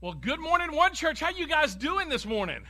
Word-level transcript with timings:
Well, 0.00 0.12
good 0.12 0.38
morning, 0.38 0.76
One 0.76 0.94
Church. 0.94 1.18
How 1.18 1.30
you 1.30 1.48
guys 1.48 1.74
doing 1.74 2.08
this 2.08 2.24
morning? 2.24 2.62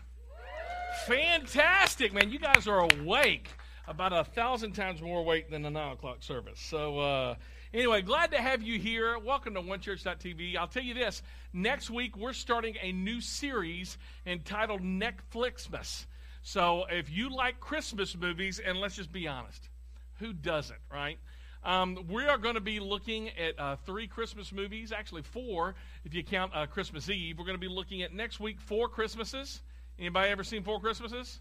Fantastic, 1.05 2.15
man. 2.15 2.31
You 2.31 2.39
guys 2.39 2.67
are 2.67 2.89
awake. 2.91 3.51
About 3.87 4.15
a 4.15 4.25
thousand 4.25 4.73
times 4.73 5.03
more 5.03 5.21
awake 5.21 5.51
than 5.51 5.61
the 5.61 5.69
nine 5.69 5.93
o'clock 5.93 6.23
service. 6.23 6.59
So, 6.59 6.99
uh, 6.99 7.35
anyway, 7.75 8.01
glad 8.01 8.31
to 8.31 8.39
have 8.39 8.63
you 8.63 8.79
here. 8.79 9.19
Welcome 9.19 9.53
to 9.55 9.61
OneChurch.tv. 9.61 10.57
I'll 10.57 10.69
tell 10.69 10.83
you 10.83 10.95
this: 10.95 11.23
next 11.53 11.91
week 11.91 12.17
we're 12.17 12.33
starting 12.33 12.77
a 12.81 12.93
new 12.93 13.21
series 13.21 13.99
entitled 14.25 14.81
Netflixmas. 14.81 16.07
So, 16.41 16.87
if 16.89 17.11
you 17.11 17.29
like 17.29 17.61
Christmas 17.61 18.17
movies, 18.17 18.59
and 18.59 18.81
let's 18.81 18.97
just 18.97 19.13
be 19.13 19.29
honest, 19.29 19.69
who 20.15 20.33
doesn't, 20.33 20.81
right? 20.91 21.19
Um, 21.65 22.07
we 22.09 22.25
are 22.25 22.39
going 22.39 22.55
to 22.55 22.61
be 22.61 22.81
looking 22.81 23.31
at 23.31 23.59
uh, 23.59 23.77
three 23.85 24.07
Christmas 24.07 24.53
movies, 24.53 24.93
actually 24.93 25.23
four, 25.23 25.75
if 26.05 26.15
you 26.15 26.23
count 26.23 26.53
uh, 26.55 26.67
Christmas 26.67 27.11
Eve. 27.11 27.39
We're 27.39 27.45
going 27.45 27.57
to 27.57 27.61
be 27.61 27.69
looking 27.69 28.03
at 28.03 28.15
next 28.15 28.41
week 28.41 28.61
four 28.61 28.89
Christmases. 28.89 29.61
Anybody 29.99 30.31
ever 30.31 30.45
seen 30.45 30.63
Four 30.63 30.81
Christmases? 30.81 31.41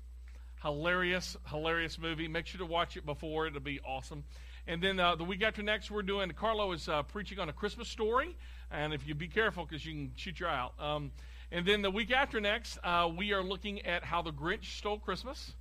Hilarious, 0.64 1.38
hilarious 1.46 2.00
movie. 2.00 2.28
Make 2.28 2.48
sure 2.48 2.58
to 2.58 2.66
watch 2.66 2.98
it 2.98 3.06
before; 3.06 3.46
it'll 3.46 3.60
be 3.60 3.80
awesome. 3.86 4.24
And 4.66 4.82
then 4.82 5.00
uh, 5.00 5.16
the 5.16 5.24
week 5.24 5.44
after 5.44 5.62
next, 5.62 5.92
we're 5.92 6.02
doing. 6.02 6.32
Carlo 6.32 6.72
is 6.72 6.90
uh, 6.90 7.04
preaching 7.04 7.38
on 7.38 7.50
a 7.50 7.54
Christmas 7.54 7.88
story, 7.88 8.36
and 8.72 8.94
if 8.94 9.08
you 9.08 9.14
be 9.14 9.28
careful, 9.28 9.66
because 9.66 9.86
you 9.86 9.94
can 9.94 10.12
shoot 10.16 10.40
your 10.40 10.50
eye 10.50 10.58
out. 10.58 10.74
Um, 10.80 11.12
and 11.52 11.66
then 11.68 11.84
the 11.84 11.92
week 11.92 12.12
after 12.12 12.42
next, 12.42 12.80
uh, 12.84 13.08
we 13.16 13.32
are 13.32 13.44
looking 13.44 13.86
at 13.86 14.04
how 14.04 14.24
the 14.24 14.32
Grinch 14.32 14.78
stole 14.78 14.98
Christmas. 14.98 15.54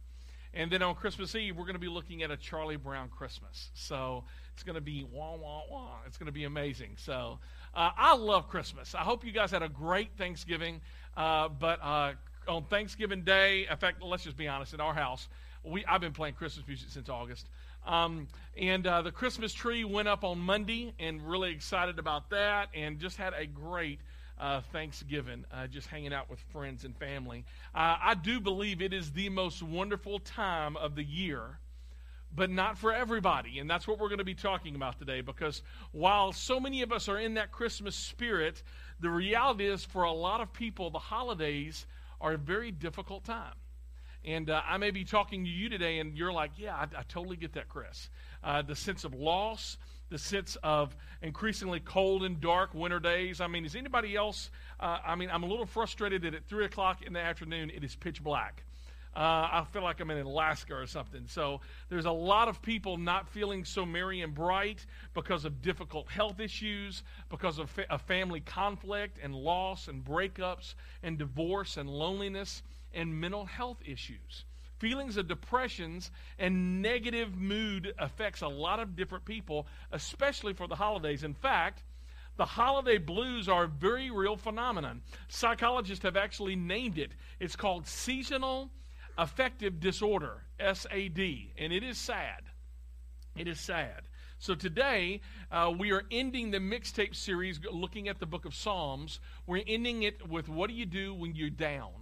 And 0.55 0.71
then 0.71 0.81
on 0.81 0.95
Christmas 0.95 1.35
Eve, 1.35 1.55
we're 1.55 1.65
going 1.65 1.75
to 1.75 1.79
be 1.79 1.87
looking 1.87 2.23
at 2.23 2.31
a 2.31 2.37
Charlie 2.37 2.77
Brown 2.77 3.11
Christmas. 3.11 3.71
So 3.75 4.25
it's 4.57 4.63
going 4.63 4.75
to 4.75 4.81
be 4.81 5.05
wah, 5.13 5.37
wah, 5.37 5.61
wah. 5.71 5.97
It's 6.07 6.17
going 6.17 6.29
to 6.29 6.33
be 6.33 6.45
amazing. 6.45 6.93
So 6.97 7.39
uh, 7.75 7.91
I 7.95 8.17
love 8.17 8.49
Christmas. 8.49 8.95
I 8.95 9.01
hope 9.01 9.23
you 9.23 9.31
guys 9.31 9.51
had 9.51 9.63
a 9.63 9.69
great 9.69 10.09
Thanksgiving. 10.17 10.81
Uh, 11.15 11.51
but 11.51 11.79
uh, 11.83 12.13
on 12.49 12.65
Thanksgiving 12.65 13.21
Day, 13.21 13.67
in 13.71 13.77
fact, 13.77 14.03
let's 14.03 14.25
just 14.25 14.39
be 14.39 14.49
honest, 14.49 14.73
in 14.73 14.81
our 14.81 14.95
house, 14.95 15.29
we, 15.63 15.85
I've 15.85 16.01
been 16.01 16.15
playing 16.15 16.37
Christmas 16.37 16.67
music 16.67 16.89
since 16.89 17.11
August. 17.11 17.51
Um, 17.87 18.29
and 18.57 18.87
uh, 18.87 19.03
the 19.03 19.13
Christmas 19.13 19.53
tree 19.53 19.85
went 19.85 20.09
up 20.09 20.25
on 20.25 20.39
Monday, 20.39 20.95
and 20.99 21.21
really 21.29 21.51
excited 21.53 21.99
about 21.99 22.31
that, 22.31 22.71
and 22.75 22.99
just 22.99 23.19
had 23.19 23.35
a 23.35 23.45
great 23.45 24.01
uh, 24.41 24.63
Thanksgiving, 24.73 25.45
uh, 25.53 25.67
just 25.67 25.87
hanging 25.89 26.15
out 26.15 26.31
with 26.31 26.41
friends 26.51 26.87
and 26.87 26.97
family. 26.97 27.45
Uh, 27.75 27.97
I 28.03 28.15
do 28.15 28.41
believe 28.41 28.81
it 28.81 28.95
is 28.95 29.13
the 29.13 29.29
most 29.29 29.63
wonderful 29.63 30.19
time 30.19 30.79
of 30.79 30.95
the 30.95 31.05
year, 31.05 31.59
but 32.37 32.51
not 32.51 32.77
for 32.77 32.93
everybody. 32.93 33.59
And 33.59 33.69
that's 33.69 33.89
what 33.89 33.99
we're 33.99 34.09
going 34.09 34.19
to 34.19 34.25
be 34.25 34.35
talking 34.35 34.77
about 34.77 34.99
today 34.99 35.23
because 35.23 35.63
while 35.93 36.33
so 36.33 36.61
many 36.61 36.83
of 36.83 36.93
us 36.93 37.09
are 37.09 37.19
in 37.19 37.35
that 37.35 37.51
Christmas 37.51 37.97
spirit, 37.97 38.63
the 39.01 39.11
reality 39.11 39.67
is 39.67 39.85
for 39.85 40.03
a 40.03 40.13
lot 40.13 40.43
of 40.43 40.53
people, 40.53 40.91
the 40.91 40.99
holidays 40.99 41.87
are 42.21 42.35
a 42.35 42.39
very 42.39 42.71
difficult 42.71 43.25
time. 43.25 43.55
And 44.23 44.51
uh, 44.51 44.61
I 44.67 44.77
may 44.77 44.91
be 44.91 45.05
talking 45.05 45.45
to 45.45 45.51
you 45.51 45.69
today, 45.69 45.99
and 45.99 46.17
you're 46.17 46.33
like, 46.33 46.51
yeah, 46.57 46.75
I, 46.75 46.83
I 46.83 47.03
totally 47.09 47.37
get 47.37 47.55
that, 47.55 47.69
Chris. 47.69 48.11
Uh, 48.43 48.61
the 48.61 48.75
sense 48.75 49.05
of 49.05 49.15
loss, 49.15 49.79
the 50.11 50.19
sense 50.19 50.57
of 50.63 50.97
increasingly 51.23 51.81
cold 51.81 52.25
and 52.25 52.41
dark 52.41 52.75
winter 52.75 53.01
days. 53.01 53.41
I 53.41 53.47
mean, 53.47 53.65
is 53.65 53.77
anybody 53.77 54.17
else? 54.17 54.51
Uh, 54.81 54.99
I 55.07 55.15
mean, 55.15 55.31
I'm 55.33 55.45
a 55.45 55.47
little 55.47 55.67
frustrated 55.67 56.23
that 56.23 56.35
at 56.35 56.45
3 56.45 56.65
o'clock 56.65 57.03
in 57.03 57.13
the 57.13 57.21
afternoon 57.21 57.71
it 57.71 57.83
is 57.85 57.95
pitch 57.95 58.23
black. 58.23 58.65
Uh, 59.17 59.49
I 59.51 59.67
feel 59.73 59.83
like 59.83 59.99
I'm 60.01 60.11
in 60.11 60.27
Alaska 60.27 60.75
or 60.75 60.87
something. 60.87 61.25
So 61.27 61.63
there's 61.89 62.05
a 62.05 62.11
lot 62.11 62.49
of 62.49 62.61
people 62.61 62.99
not 62.99 63.27
feeling 63.31 63.65
so 63.65 63.87
merry 63.87 64.21
and 64.21 64.35
bright 64.35 64.85
because 65.15 65.47
of 65.47 65.63
difficult 65.63 66.11
health 66.11 66.39
issues, 66.39 67.03
because 67.31 67.59
of 67.59 67.71
fa- 67.71 67.87
a 67.89 67.99
family 67.99 68.41
conflict 68.41 69.19
and 69.23 69.35
loss 69.35 69.89
and 69.89 70.05
breakups 70.05 70.75
and 71.03 71.17
divorce 71.17 71.79
and 71.79 71.89
loneliness 71.89 72.63
and 72.93 73.19
mental 73.19 73.47
health 73.47 73.79
issues. 73.87 74.45
Feelings 74.81 75.17
of 75.17 75.29
depressions 75.29 76.11
and 76.39 76.83
negative 76.83 77.35
mood 77.35 77.95
affects 77.99 78.43
a 78.43 78.49
lot 78.49 78.81
of 78.81 78.97
different 78.97 79.25
people, 79.25 79.67
especially 79.93 80.53
for 80.53 80.69
the 80.69 80.77
holidays. 80.77 81.25
In 81.25 81.33
fact, 81.33 81.85
the 82.37 82.45
holiday 82.45 82.99
blues 82.99 83.49
are 83.49 83.65
a 83.65 83.69
very 83.69 84.11
real 84.11 84.37
phenomenon. 84.37 85.01
Psychologists 85.29 86.03
have 86.03 86.19
actually 86.19 86.55
named 86.55 86.99
it. 86.99 87.13
It's 87.41 87.57
called 87.57 87.87
seasonal 87.87 88.71
affective 89.19 89.81
disorder, 89.81 90.45
SAD, 90.59 91.21
and 91.59 91.73
it 91.73 91.83
is 91.83 91.99
sad. 91.99 92.43
It 93.37 93.49
is 93.49 93.61
sad. 93.61 94.09
So 94.39 94.55
today, 94.55 95.21
uh, 95.51 95.73
we 95.77 95.93
are 95.93 96.05
ending 96.11 96.51
the 96.51 96.59
mixtape 96.59 97.15
series 97.15 97.61
looking 97.71 98.09
at 98.09 98.21
the 98.21 98.27
book 98.27 98.45
of 98.45 98.55
Psalms. 98.55 99.21
We're 99.47 99.63
ending 99.67 100.03
it 100.03 100.29
with 100.29 100.49
what 100.49 100.69
do 100.69 100.75
you 100.77 100.87
do 100.87 101.15
when 101.15 101.35
you're 101.35 101.51
down? 101.51 101.93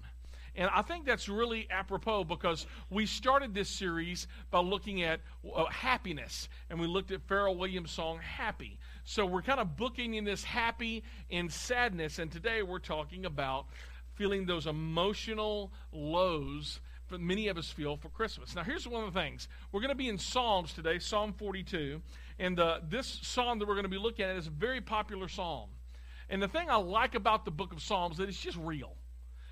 And 0.56 0.70
I 0.72 0.82
think 0.82 1.04
that's 1.04 1.28
really 1.28 1.68
apropos 1.70 2.24
because 2.24 2.66
we 2.88 3.06
started 3.06 3.54
this 3.54 3.68
series 3.68 4.28
by 4.50 4.60
looking 4.60 5.02
at 5.02 5.20
uh, 5.54 5.64
happiness, 5.66 6.48
and 6.70 6.78
we 6.78 6.86
looked 6.86 7.10
at 7.10 7.26
Pharrell 7.26 7.56
Williams' 7.56 7.90
song 7.90 8.18
Happy. 8.18 8.78
So 9.04 9.26
we're 9.26 9.42
kind 9.42 9.58
of 9.58 9.76
booking 9.76 10.14
in 10.14 10.24
this 10.24 10.44
happy 10.44 11.02
and 11.30 11.52
sadness, 11.52 12.20
and 12.20 12.30
today 12.30 12.62
we're 12.62 12.78
talking 12.78 13.24
about 13.26 13.66
feeling 14.14 14.46
those 14.46 14.66
emotional 14.66 15.72
lows 15.92 16.80
that 17.14 17.20
many 17.20 17.48
of 17.48 17.56
us 17.56 17.70
feel 17.70 17.96
for 17.96 18.08
Christmas. 18.08 18.54
Now, 18.54 18.64
here's 18.64 18.86
one 18.86 19.04
of 19.04 19.14
the 19.14 19.20
things 19.20 19.48
we're 19.72 19.80
going 19.80 19.90
to 19.90 19.94
be 19.94 20.08
in 20.08 20.18
Psalms 20.18 20.72
today, 20.72 20.98
Psalm 20.98 21.32
42, 21.32 22.02
and 22.38 22.58
uh, 22.58 22.80
this 22.88 23.20
psalm 23.22 23.60
that 23.60 23.68
we're 23.68 23.74
going 23.74 23.84
to 23.84 23.88
be 23.88 23.98
looking 23.98 24.24
at 24.24 24.36
is 24.36 24.48
a 24.48 24.50
very 24.50 24.80
popular 24.80 25.28
psalm. 25.28 25.70
And 26.28 26.42
the 26.42 26.48
thing 26.48 26.68
I 26.68 26.76
like 26.76 27.14
about 27.14 27.44
the 27.44 27.50
book 27.50 27.72
of 27.72 27.80
Psalms 27.80 28.14
is 28.14 28.18
that 28.18 28.28
it's 28.28 28.40
just 28.40 28.58
real. 28.58 28.96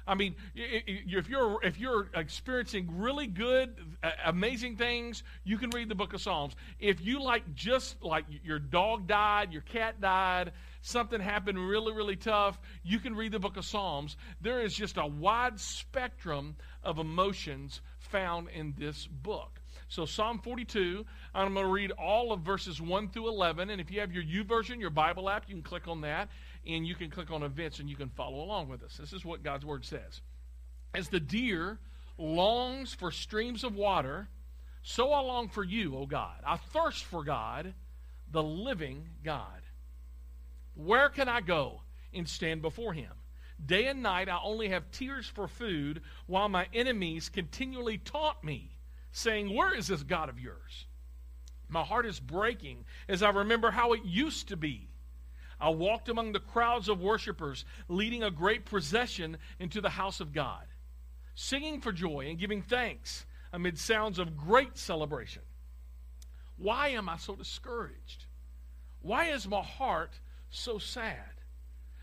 I 0.06 0.14
mean, 0.14 0.34
if 0.54 1.28
you're 1.28 1.62
if 1.62 1.78
you're 1.78 2.08
experiencing 2.14 2.88
really 2.98 3.26
good, 3.26 3.76
amazing 4.24 4.76
things, 4.76 5.22
you 5.44 5.58
can 5.58 5.70
read 5.70 5.88
the 5.88 5.94
Book 5.94 6.12
of 6.12 6.20
Psalms. 6.20 6.54
If 6.80 7.00
you 7.00 7.22
like 7.22 7.54
just 7.54 8.02
like 8.02 8.24
your 8.42 8.58
dog 8.58 9.06
died, 9.06 9.52
your 9.52 9.62
cat 9.62 10.00
died, 10.00 10.52
something 10.80 11.20
happened 11.20 11.58
really 11.68 11.92
really 11.92 12.16
tough, 12.16 12.58
you 12.82 12.98
can 12.98 13.14
read 13.14 13.32
the 13.32 13.38
Book 13.38 13.56
of 13.56 13.64
Psalms. 13.64 14.16
There 14.40 14.60
is 14.60 14.74
just 14.74 14.96
a 14.96 15.06
wide 15.06 15.60
spectrum 15.60 16.56
of 16.82 16.98
emotions 16.98 17.80
found 17.98 18.48
in 18.48 18.74
this 18.78 19.06
book. 19.06 19.60
So 19.88 20.06
Psalm 20.06 20.38
42, 20.38 21.04
I'm 21.34 21.54
going 21.54 21.66
to 21.66 21.72
read 21.72 21.90
all 21.92 22.32
of 22.32 22.40
verses 22.40 22.80
1 22.80 23.08
through 23.08 23.28
11. 23.28 23.68
And 23.70 23.80
if 23.80 23.90
you 23.90 24.00
have 24.00 24.12
your 24.12 24.24
YouVersion, 24.24 24.80
your 24.80 24.90
Bible 24.90 25.28
app, 25.28 25.44
you 25.48 25.54
can 25.54 25.62
click 25.62 25.86
on 25.86 26.00
that 26.00 26.30
and 26.66 26.86
you 26.86 26.94
can 26.94 27.10
click 27.10 27.30
on 27.30 27.42
events 27.42 27.78
and 27.78 27.90
you 27.90 27.96
can 27.96 28.08
follow 28.08 28.42
along 28.42 28.68
with 28.68 28.82
us. 28.82 28.96
This 28.98 29.12
is 29.12 29.24
what 29.24 29.42
God's 29.42 29.66
Word 29.66 29.84
says. 29.84 30.22
As 30.94 31.08
the 31.08 31.20
deer 31.20 31.78
longs 32.16 32.94
for 32.94 33.10
streams 33.10 33.64
of 33.64 33.74
water, 33.74 34.28
so 34.82 35.12
I 35.12 35.20
long 35.20 35.48
for 35.48 35.62
you, 35.62 35.96
O 35.96 36.06
God. 36.06 36.38
I 36.46 36.56
thirst 36.56 37.04
for 37.04 37.22
God, 37.22 37.74
the 38.30 38.42
living 38.42 39.08
God. 39.22 39.62
Where 40.74 41.08
can 41.08 41.28
I 41.28 41.40
go 41.40 41.82
and 42.12 42.28
stand 42.28 42.62
before 42.62 42.92
him? 42.92 43.12
Day 43.64 43.86
and 43.86 44.02
night 44.02 44.28
I 44.28 44.40
only 44.42 44.68
have 44.68 44.90
tears 44.90 45.26
for 45.26 45.46
food, 45.46 46.02
while 46.26 46.48
my 46.48 46.66
enemies 46.72 47.28
continually 47.28 47.98
taunt 47.98 48.42
me, 48.42 48.78
saying, 49.12 49.54
Where 49.54 49.74
is 49.74 49.88
this 49.88 50.02
God 50.02 50.28
of 50.28 50.40
yours? 50.40 50.86
My 51.68 51.82
heart 51.82 52.06
is 52.06 52.20
breaking 52.20 52.84
as 53.08 53.22
I 53.22 53.30
remember 53.30 53.70
how 53.70 53.92
it 53.92 54.04
used 54.04 54.48
to 54.48 54.56
be 54.56 54.88
I 55.62 55.68
walked 55.68 56.08
among 56.08 56.32
the 56.32 56.40
crowds 56.40 56.88
of 56.88 57.00
worshipers, 57.00 57.64
leading 57.86 58.24
a 58.24 58.32
great 58.32 58.64
procession 58.64 59.38
into 59.60 59.80
the 59.80 59.90
house 59.90 60.18
of 60.18 60.32
God, 60.32 60.66
singing 61.36 61.80
for 61.80 61.92
joy 61.92 62.26
and 62.28 62.38
giving 62.38 62.62
thanks 62.62 63.24
amid 63.52 63.78
sounds 63.78 64.18
of 64.18 64.36
great 64.36 64.76
celebration. 64.76 65.42
Why 66.56 66.88
am 66.88 67.08
I 67.08 67.16
so 67.16 67.36
discouraged? 67.36 68.26
Why 69.02 69.26
is 69.26 69.46
my 69.46 69.62
heart 69.62 70.18
so 70.50 70.78
sad? 70.78 71.31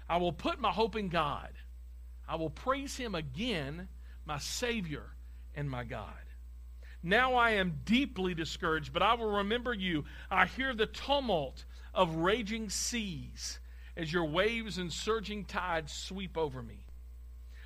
I 0.09 0.17
will 0.17 0.33
put 0.33 0.59
my 0.59 0.71
hope 0.71 0.95
in 0.95 1.09
God. 1.09 1.51
I 2.27 2.35
will 2.35 2.49
praise 2.49 2.97
him 2.97 3.15
again, 3.15 3.87
my 4.25 4.39
Savior 4.39 5.03
and 5.55 5.69
my 5.69 5.83
God. 5.83 6.13
Now 7.01 7.35
I 7.35 7.51
am 7.51 7.79
deeply 7.85 8.33
discouraged, 8.33 8.91
but 8.91 9.01
I 9.01 9.13
will 9.13 9.37
remember 9.37 9.73
you. 9.73 10.05
I 10.29 10.47
hear 10.47 10.73
the 10.73 10.87
tumult 10.87 11.63
of 11.93 12.15
raging 12.15 12.69
seas 12.69 13.59
as 13.95 14.11
your 14.11 14.25
waves 14.25 14.77
and 14.77 14.91
surging 14.91 15.45
tides 15.45 15.93
sweep 15.93 16.37
over 16.37 16.61
me. 16.61 16.85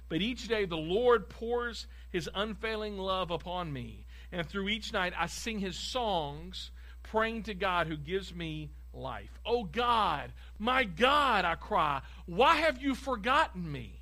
But 0.09 0.21
each 0.21 0.47
day 0.47 0.65
the 0.65 0.75
Lord 0.77 1.29
pours 1.29 1.87
his 2.11 2.29
unfailing 2.35 2.97
love 2.97 3.31
upon 3.31 3.73
me, 3.73 4.05
and 4.31 4.47
through 4.47 4.69
each 4.69 4.93
night 4.93 5.13
I 5.17 5.25
sing 5.25 5.59
his 5.59 5.77
songs, 5.77 6.71
praying 7.01 7.43
to 7.43 7.53
God 7.53 7.87
who 7.87 7.97
gives 7.97 8.33
me 8.33 8.71
life. 8.93 9.39
Oh 9.45 9.63
God, 9.63 10.31
my 10.59 10.83
God, 10.83 11.45
I 11.45 11.55
cry, 11.55 12.01
why 12.25 12.57
have 12.57 12.81
you 12.81 12.95
forgotten 12.95 13.71
me? 13.71 14.01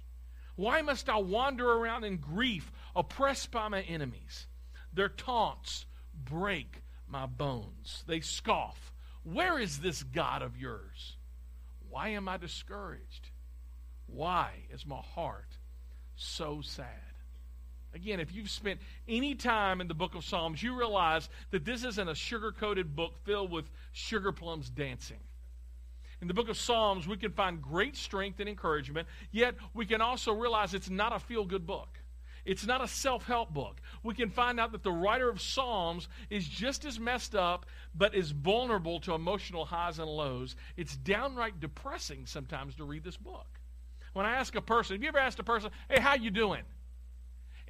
Why 0.56 0.82
must 0.82 1.10
I 1.10 1.18
wander 1.18 1.72
around 1.72 2.04
in 2.04 2.18
grief, 2.18 2.72
oppressed 2.96 3.52
by 3.52 3.68
my 3.68 3.82
enemies? 3.82 4.48
Their 4.94 5.10
taunts 5.10 5.86
break 6.14 6.84
my 7.08 7.26
bones. 7.26 8.04
They 8.08 8.20
scoff 8.20 8.92
where 9.24 9.60
is 9.60 9.80
this 9.80 10.04
God 10.04 10.42
of 10.42 10.58
yours? 10.58 11.18
Why 11.90 12.10
am 12.10 12.28
I 12.28 12.38
discouraged? 12.38 13.30
Why 14.08 14.52
is 14.72 14.86
my 14.86 14.98
heart 14.98 15.58
so 16.16 16.62
sad? 16.62 16.88
Again, 17.94 18.20
if 18.20 18.34
you've 18.34 18.50
spent 18.50 18.80
any 19.08 19.36
time 19.36 19.82
in 19.82 19.88
the 19.88 19.94
book 19.94 20.16
of 20.16 20.24
Psalms, 20.24 20.64
you 20.64 20.78
realize 20.78 21.30
that 21.52 21.66
this 21.66 21.84
isn't 21.84 22.08
a 22.08 22.16
sugar 22.16 22.52
coated 22.52 22.96
book 22.96 23.18
filled 23.26 23.52
with 23.52 23.70
sugar 23.92 24.32
plums 24.32 24.70
dancing. 24.70 25.20
In 26.22 26.28
the 26.28 26.34
book 26.34 26.50
of 26.50 26.58
Psalms, 26.58 27.08
we 27.08 27.18
can 27.18 27.32
find 27.32 27.62
great 27.62 27.98
strength 27.98 28.40
and 28.40 28.48
encouragement, 28.48 29.08
yet 29.32 29.56
we 29.74 29.86
can 29.86 30.02
also 30.02 30.34
realize 30.34 30.74
it's 30.74 30.90
not 30.90 31.14
a 31.14 31.20
feel 31.20 31.46
good 31.46 31.66
book. 31.66 32.00
It's 32.46 32.66
not 32.66 32.84
a 32.84 32.88
self 32.88 33.26
help 33.26 33.54
book. 33.54 33.82
We 34.04 34.14
can 34.14 34.30
find 34.30 34.60
out 34.60 34.72
that 34.72 34.84
the 34.84 34.92
writer 34.92 35.30
of 35.30 35.42
Psalms 35.42 36.08
is 36.30 36.48
just 36.48 36.86
as 36.86 37.00
messed 37.00 37.36
up, 37.36 37.66
but 37.94 38.16
is 38.16 38.32
vulnerable 38.32 39.00
to 39.02 39.14
emotional 39.14 39.66
highs 39.66 40.00
and 40.00 40.10
lows. 40.10 40.56
It's 40.78 40.96
downright 40.96 41.60
depressing 41.60 42.26
sometimes 42.26 42.76
to 42.76 42.84
read 42.84 43.04
this 43.04 43.18
book. 43.18 43.60
When 44.14 44.26
I 44.26 44.36
ask 44.36 44.56
a 44.56 44.62
person, 44.62 44.96
have 44.96 45.04
you 45.04 45.10
ever 45.10 45.20
asked 45.20 45.40
a 45.40 45.44
person, 45.44 45.72
hey, 45.90 46.00
how 46.02 46.16
you 46.16 46.32
doing? 46.32 46.64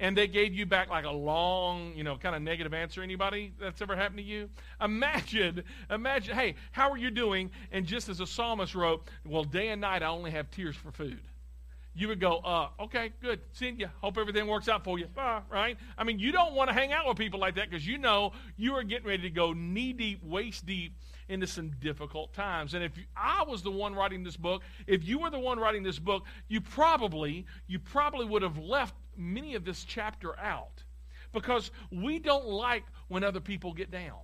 And 0.02 0.16
they 0.16 0.26
gave 0.26 0.52
you 0.52 0.66
back 0.66 0.90
like 0.90 1.04
a 1.04 1.10
long, 1.10 1.92
you 1.94 2.02
know, 2.02 2.16
kind 2.16 2.34
of 2.34 2.42
negative 2.42 2.74
answer. 2.74 3.02
Anybody 3.02 3.54
that's 3.58 3.80
ever 3.80 3.94
happened 3.94 4.18
to 4.18 4.24
you? 4.24 4.50
Imagine, 4.82 5.62
imagine, 5.90 6.34
hey, 6.34 6.56
how 6.72 6.90
are 6.90 6.96
you 6.98 7.10
doing? 7.10 7.52
And 7.70 7.86
just 7.86 8.08
as 8.08 8.20
a 8.20 8.26
psalmist 8.26 8.74
wrote, 8.74 9.04
well, 9.24 9.44
day 9.44 9.68
and 9.68 9.80
night 9.80 10.02
I 10.02 10.08
only 10.08 10.32
have 10.32 10.50
tears 10.50 10.74
for 10.74 10.90
food. 10.90 11.20
You 11.94 12.08
would 12.08 12.20
go, 12.20 12.38
uh, 12.38 12.68
okay, 12.80 13.12
good, 13.20 13.40
seeing 13.52 13.78
you. 13.78 13.88
Hope 14.00 14.18
everything 14.18 14.48
works 14.48 14.68
out 14.68 14.82
for 14.82 14.98
you. 14.98 15.06
Bye, 15.06 15.42
right? 15.48 15.76
I 15.96 16.02
mean, 16.02 16.18
you 16.18 16.32
don't 16.32 16.54
want 16.54 16.68
to 16.68 16.74
hang 16.74 16.90
out 16.90 17.06
with 17.06 17.16
people 17.16 17.38
like 17.38 17.54
that 17.54 17.70
because 17.70 17.86
you 17.86 17.96
know 17.96 18.32
you 18.56 18.72
are 18.74 18.82
getting 18.82 19.06
ready 19.06 19.22
to 19.22 19.30
go 19.30 19.52
knee 19.52 19.92
deep, 19.92 20.24
waist 20.24 20.66
deep 20.66 20.96
into 21.28 21.46
some 21.46 21.70
difficult 21.80 22.32
times. 22.32 22.74
And 22.74 22.82
if 22.82 22.92
I 23.16 23.44
was 23.46 23.62
the 23.62 23.70
one 23.70 23.94
writing 23.94 24.24
this 24.24 24.36
book, 24.36 24.62
if 24.86 25.04
you 25.04 25.20
were 25.20 25.30
the 25.30 25.38
one 25.38 25.60
writing 25.60 25.82
this 25.82 25.98
book, 25.98 26.24
you 26.48 26.60
probably, 26.60 27.46
you 27.68 27.78
probably 27.78 28.26
would 28.26 28.42
have 28.42 28.58
left 28.58 28.94
many 29.16 29.54
of 29.54 29.64
this 29.64 29.84
chapter 29.84 30.38
out 30.38 30.84
because 31.32 31.70
we 31.90 32.18
don't 32.18 32.46
like 32.46 32.84
when 33.08 33.24
other 33.24 33.40
people 33.40 33.72
get 33.72 33.90
down. 33.90 34.18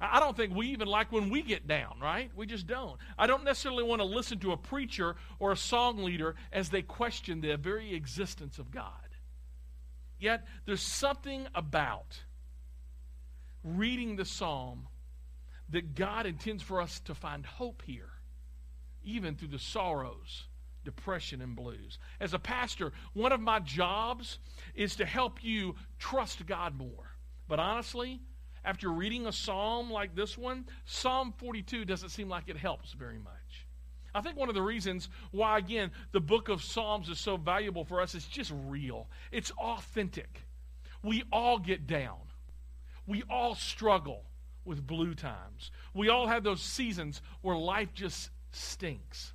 I 0.00 0.18
don't 0.18 0.36
think 0.36 0.54
we 0.54 0.68
even 0.68 0.88
like 0.88 1.12
when 1.12 1.28
we 1.28 1.42
get 1.42 1.66
down, 1.66 1.98
right? 2.00 2.30
We 2.34 2.46
just 2.46 2.66
don't. 2.66 2.98
I 3.18 3.26
don't 3.26 3.44
necessarily 3.44 3.84
want 3.84 4.00
to 4.00 4.06
listen 4.06 4.38
to 4.38 4.52
a 4.52 4.56
preacher 4.56 5.16
or 5.38 5.52
a 5.52 5.56
song 5.56 6.02
leader 6.02 6.36
as 6.52 6.70
they 6.70 6.80
question 6.80 7.42
the 7.42 7.56
very 7.58 7.94
existence 7.94 8.58
of 8.58 8.70
God. 8.70 8.92
Yet, 10.18 10.46
there's 10.64 10.82
something 10.82 11.46
about 11.54 12.22
reading 13.62 14.16
the 14.16 14.24
psalm 14.24 14.88
that 15.68 15.94
God 15.94 16.24
intends 16.24 16.62
for 16.62 16.80
us 16.80 17.00
to 17.00 17.14
find 17.14 17.44
hope 17.44 17.82
here, 17.84 18.10
even 19.04 19.36
through 19.36 19.48
the 19.48 19.58
sorrows 19.58 20.46
depression 20.84 21.40
and 21.40 21.56
blues. 21.56 21.98
As 22.20 22.34
a 22.34 22.38
pastor, 22.38 22.92
one 23.12 23.32
of 23.32 23.40
my 23.40 23.60
jobs 23.60 24.38
is 24.74 24.96
to 24.96 25.04
help 25.04 25.42
you 25.42 25.74
trust 25.98 26.46
God 26.46 26.76
more. 26.76 27.16
But 27.48 27.58
honestly, 27.58 28.20
after 28.64 28.90
reading 28.90 29.26
a 29.26 29.32
psalm 29.32 29.90
like 29.90 30.14
this 30.14 30.36
one, 30.36 30.66
Psalm 30.84 31.34
42 31.38 31.84
doesn't 31.84 32.10
seem 32.10 32.28
like 32.28 32.48
it 32.48 32.56
helps 32.56 32.92
very 32.92 33.18
much. 33.18 33.66
I 34.14 34.20
think 34.20 34.36
one 34.36 34.48
of 34.48 34.54
the 34.54 34.62
reasons 34.62 35.08
why, 35.30 35.58
again, 35.58 35.92
the 36.12 36.20
book 36.20 36.48
of 36.48 36.62
Psalms 36.62 37.08
is 37.08 37.18
so 37.18 37.36
valuable 37.36 37.84
for 37.84 38.00
us 38.00 38.14
is 38.14 38.26
just 38.26 38.52
real. 38.66 39.08
It's 39.30 39.52
authentic. 39.52 40.46
We 41.02 41.24
all 41.32 41.58
get 41.58 41.86
down. 41.86 42.18
We 43.06 43.22
all 43.30 43.54
struggle 43.54 44.24
with 44.64 44.86
blue 44.86 45.14
times. 45.14 45.70
We 45.94 46.08
all 46.08 46.26
have 46.26 46.44
those 46.44 46.60
seasons 46.60 47.22
where 47.40 47.56
life 47.56 47.94
just 47.94 48.30
stinks. 48.52 49.32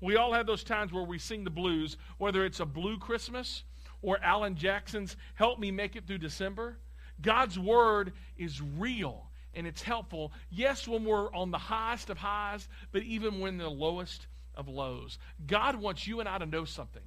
We 0.00 0.16
all 0.16 0.32
have 0.32 0.46
those 0.46 0.64
times 0.64 0.92
where 0.92 1.04
we 1.04 1.18
sing 1.18 1.44
the 1.44 1.50
blues, 1.50 1.96
whether 2.18 2.44
it's 2.44 2.60
a 2.60 2.66
blue 2.66 2.98
Christmas 2.98 3.64
or 4.02 4.18
Alan 4.22 4.54
Jackson's 4.54 5.16
Help 5.34 5.58
Me 5.58 5.70
Make 5.70 5.96
It 5.96 6.06
Through 6.06 6.18
December. 6.18 6.78
God's 7.20 7.58
word 7.58 8.12
is 8.36 8.60
real 8.60 9.30
and 9.54 9.66
it's 9.66 9.82
helpful. 9.82 10.32
Yes, 10.50 10.86
when 10.86 11.04
we're 11.04 11.32
on 11.32 11.50
the 11.50 11.58
highest 11.58 12.10
of 12.10 12.18
highs, 12.18 12.68
but 12.92 13.02
even 13.02 13.40
when 13.40 13.58
the 13.58 13.68
lowest 13.68 14.26
of 14.54 14.68
lows. 14.68 15.18
God 15.46 15.76
wants 15.76 16.06
you 16.06 16.20
and 16.20 16.28
I 16.28 16.38
to 16.38 16.46
know 16.46 16.64
something 16.64 17.02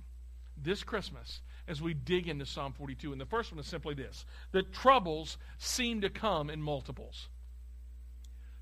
this 0.58 0.84
Christmas 0.84 1.42
as 1.68 1.82
we 1.82 1.94
dig 1.94 2.28
into 2.28 2.46
Psalm 2.46 2.74
42. 2.74 3.12
And 3.12 3.22
the 3.22 3.26
first 3.26 3.52
one 3.52 3.60
is 3.60 3.68
simply 3.68 3.94
this 3.94 4.26
that 4.52 4.74
troubles 4.74 5.38
seem 5.58 6.02
to 6.02 6.10
come 6.10 6.50
in 6.50 6.62
multiples 6.62 7.30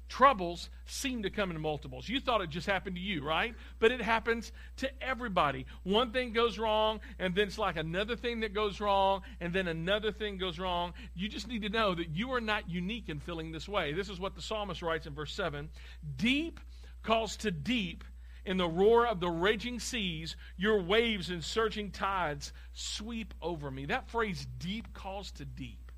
troubles 0.09 0.69
seem 0.85 1.23
to 1.23 1.29
come 1.29 1.51
in 1.51 1.61
multiples. 1.61 2.09
You 2.09 2.19
thought 2.19 2.41
it 2.41 2.49
just 2.49 2.67
happened 2.67 2.95
to 2.95 3.01
you, 3.01 3.23
right? 3.23 3.53
But 3.77 3.91
it 3.91 4.01
happens 4.01 4.51
to 4.77 4.89
everybody. 5.01 5.65
One 5.83 6.11
thing 6.11 6.33
goes 6.33 6.57
wrong, 6.57 6.99
and 7.19 7.33
then 7.33 7.47
it's 7.47 7.59
like 7.59 7.77
another 7.77 8.15
thing 8.15 8.41
that 8.41 8.53
goes 8.53 8.81
wrong, 8.81 9.21
and 9.39 9.53
then 9.53 9.67
another 9.67 10.11
thing 10.11 10.37
goes 10.37 10.59
wrong. 10.59 10.93
You 11.15 11.29
just 11.29 11.47
need 11.47 11.61
to 11.61 11.69
know 11.69 11.95
that 11.95 12.09
you 12.09 12.33
are 12.33 12.41
not 12.41 12.69
unique 12.69 13.07
in 13.07 13.19
feeling 13.19 13.51
this 13.51 13.69
way. 13.69 13.93
This 13.93 14.09
is 14.09 14.19
what 14.19 14.35
the 14.35 14.41
psalmist 14.41 14.81
writes 14.81 15.05
in 15.05 15.13
verse 15.13 15.33
7 15.33 15.69
Deep 16.17 16.59
calls 17.03 17.37
to 17.37 17.51
deep. 17.51 18.03
In 18.45 18.57
the 18.57 18.67
roar 18.67 19.05
of 19.05 19.19
the 19.19 19.29
raging 19.29 19.79
seas, 19.79 20.35
your 20.57 20.81
waves 20.81 21.29
and 21.29 21.43
surging 21.43 21.91
tides 21.91 22.51
sweep 22.73 23.33
over 23.41 23.69
me. 23.69 23.85
That 23.85 24.09
phrase, 24.09 24.47
deep 24.57 24.91
calls 24.93 25.29
to 25.33 25.45
deep 25.45 25.88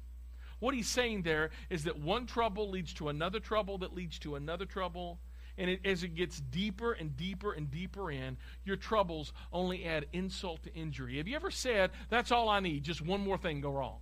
what 0.62 0.74
he's 0.74 0.88
saying 0.88 1.24
there 1.24 1.50
is 1.70 1.84
that 1.84 2.00
one 2.00 2.26
trouble 2.26 2.70
leads 2.70 2.94
to 2.94 3.10
another 3.10 3.42
trouble 3.42 3.80
that 3.80 3.94
leads 3.94 4.18
to 4.20 4.36
another 4.36 4.66
trouble. 4.66 5.20
And 5.58 5.70
it, 5.70 5.82
as 5.84 6.04
it 6.04 6.16
gets 6.16 6.40
deeper 6.40 6.94
and 6.94 7.18
deeper 7.18 7.52
and 7.52 7.70
deeper 7.70 8.10
in, 8.10 8.38
your 8.64 8.78
troubles 8.78 9.34
only 9.52 9.84
add 9.84 10.06
insult 10.14 10.64
to 10.64 10.74
injury. 10.74 11.18
Have 11.18 11.28
you 11.28 11.36
ever 11.36 11.52
said, 11.52 11.92
that's 12.10 12.32
all 12.32 12.48
I 12.48 12.62
need, 12.62 12.84
just 12.84 13.02
one 13.02 13.20
more 13.20 13.38
thing 13.38 13.60
go 13.60 13.72
wrong? 13.72 13.98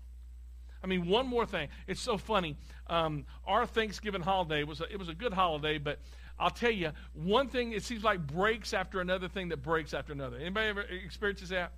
I 0.83 0.87
mean, 0.87 1.07
one 1.07 1.27
more 1.27 1.45
thing. 1.45 1.69
It's 1.87 2.01
so 2.01 2.17
funny. 2.17 2.55
Um, 2.87 3.25
our 3.47 3.65
Thanksgiving 3.65 4.21
holiday 4.21 4.63
was 4.63 4.79
a, 4.79 4.91
it 4.91 4.99
was 4.99 5.09
a 5.09 5.13
good 5.13 5.33
holiday, 5.33 5.77
but 5.77 5.99
I'll 6.39 6.49
tell 6.49 6.71
you 6.71 6.91
one 7.13 7.49
thing. 7.49 7.73
It 7.73 7.83
seems 7.83 8.03
like 8.03 8.25
breaks 8.25 8.73
after 8.73 9.01
another 9.01 9.27
thing 9.27 9.49
that 9.49 9.63
breaks 9.63 9.93
after 9.93 10.13
another. 10.13 10.37
Anybody 10.37 10.67
ever 10.67 10.81
experiences 10.81 11.49
that? 11.49 11.73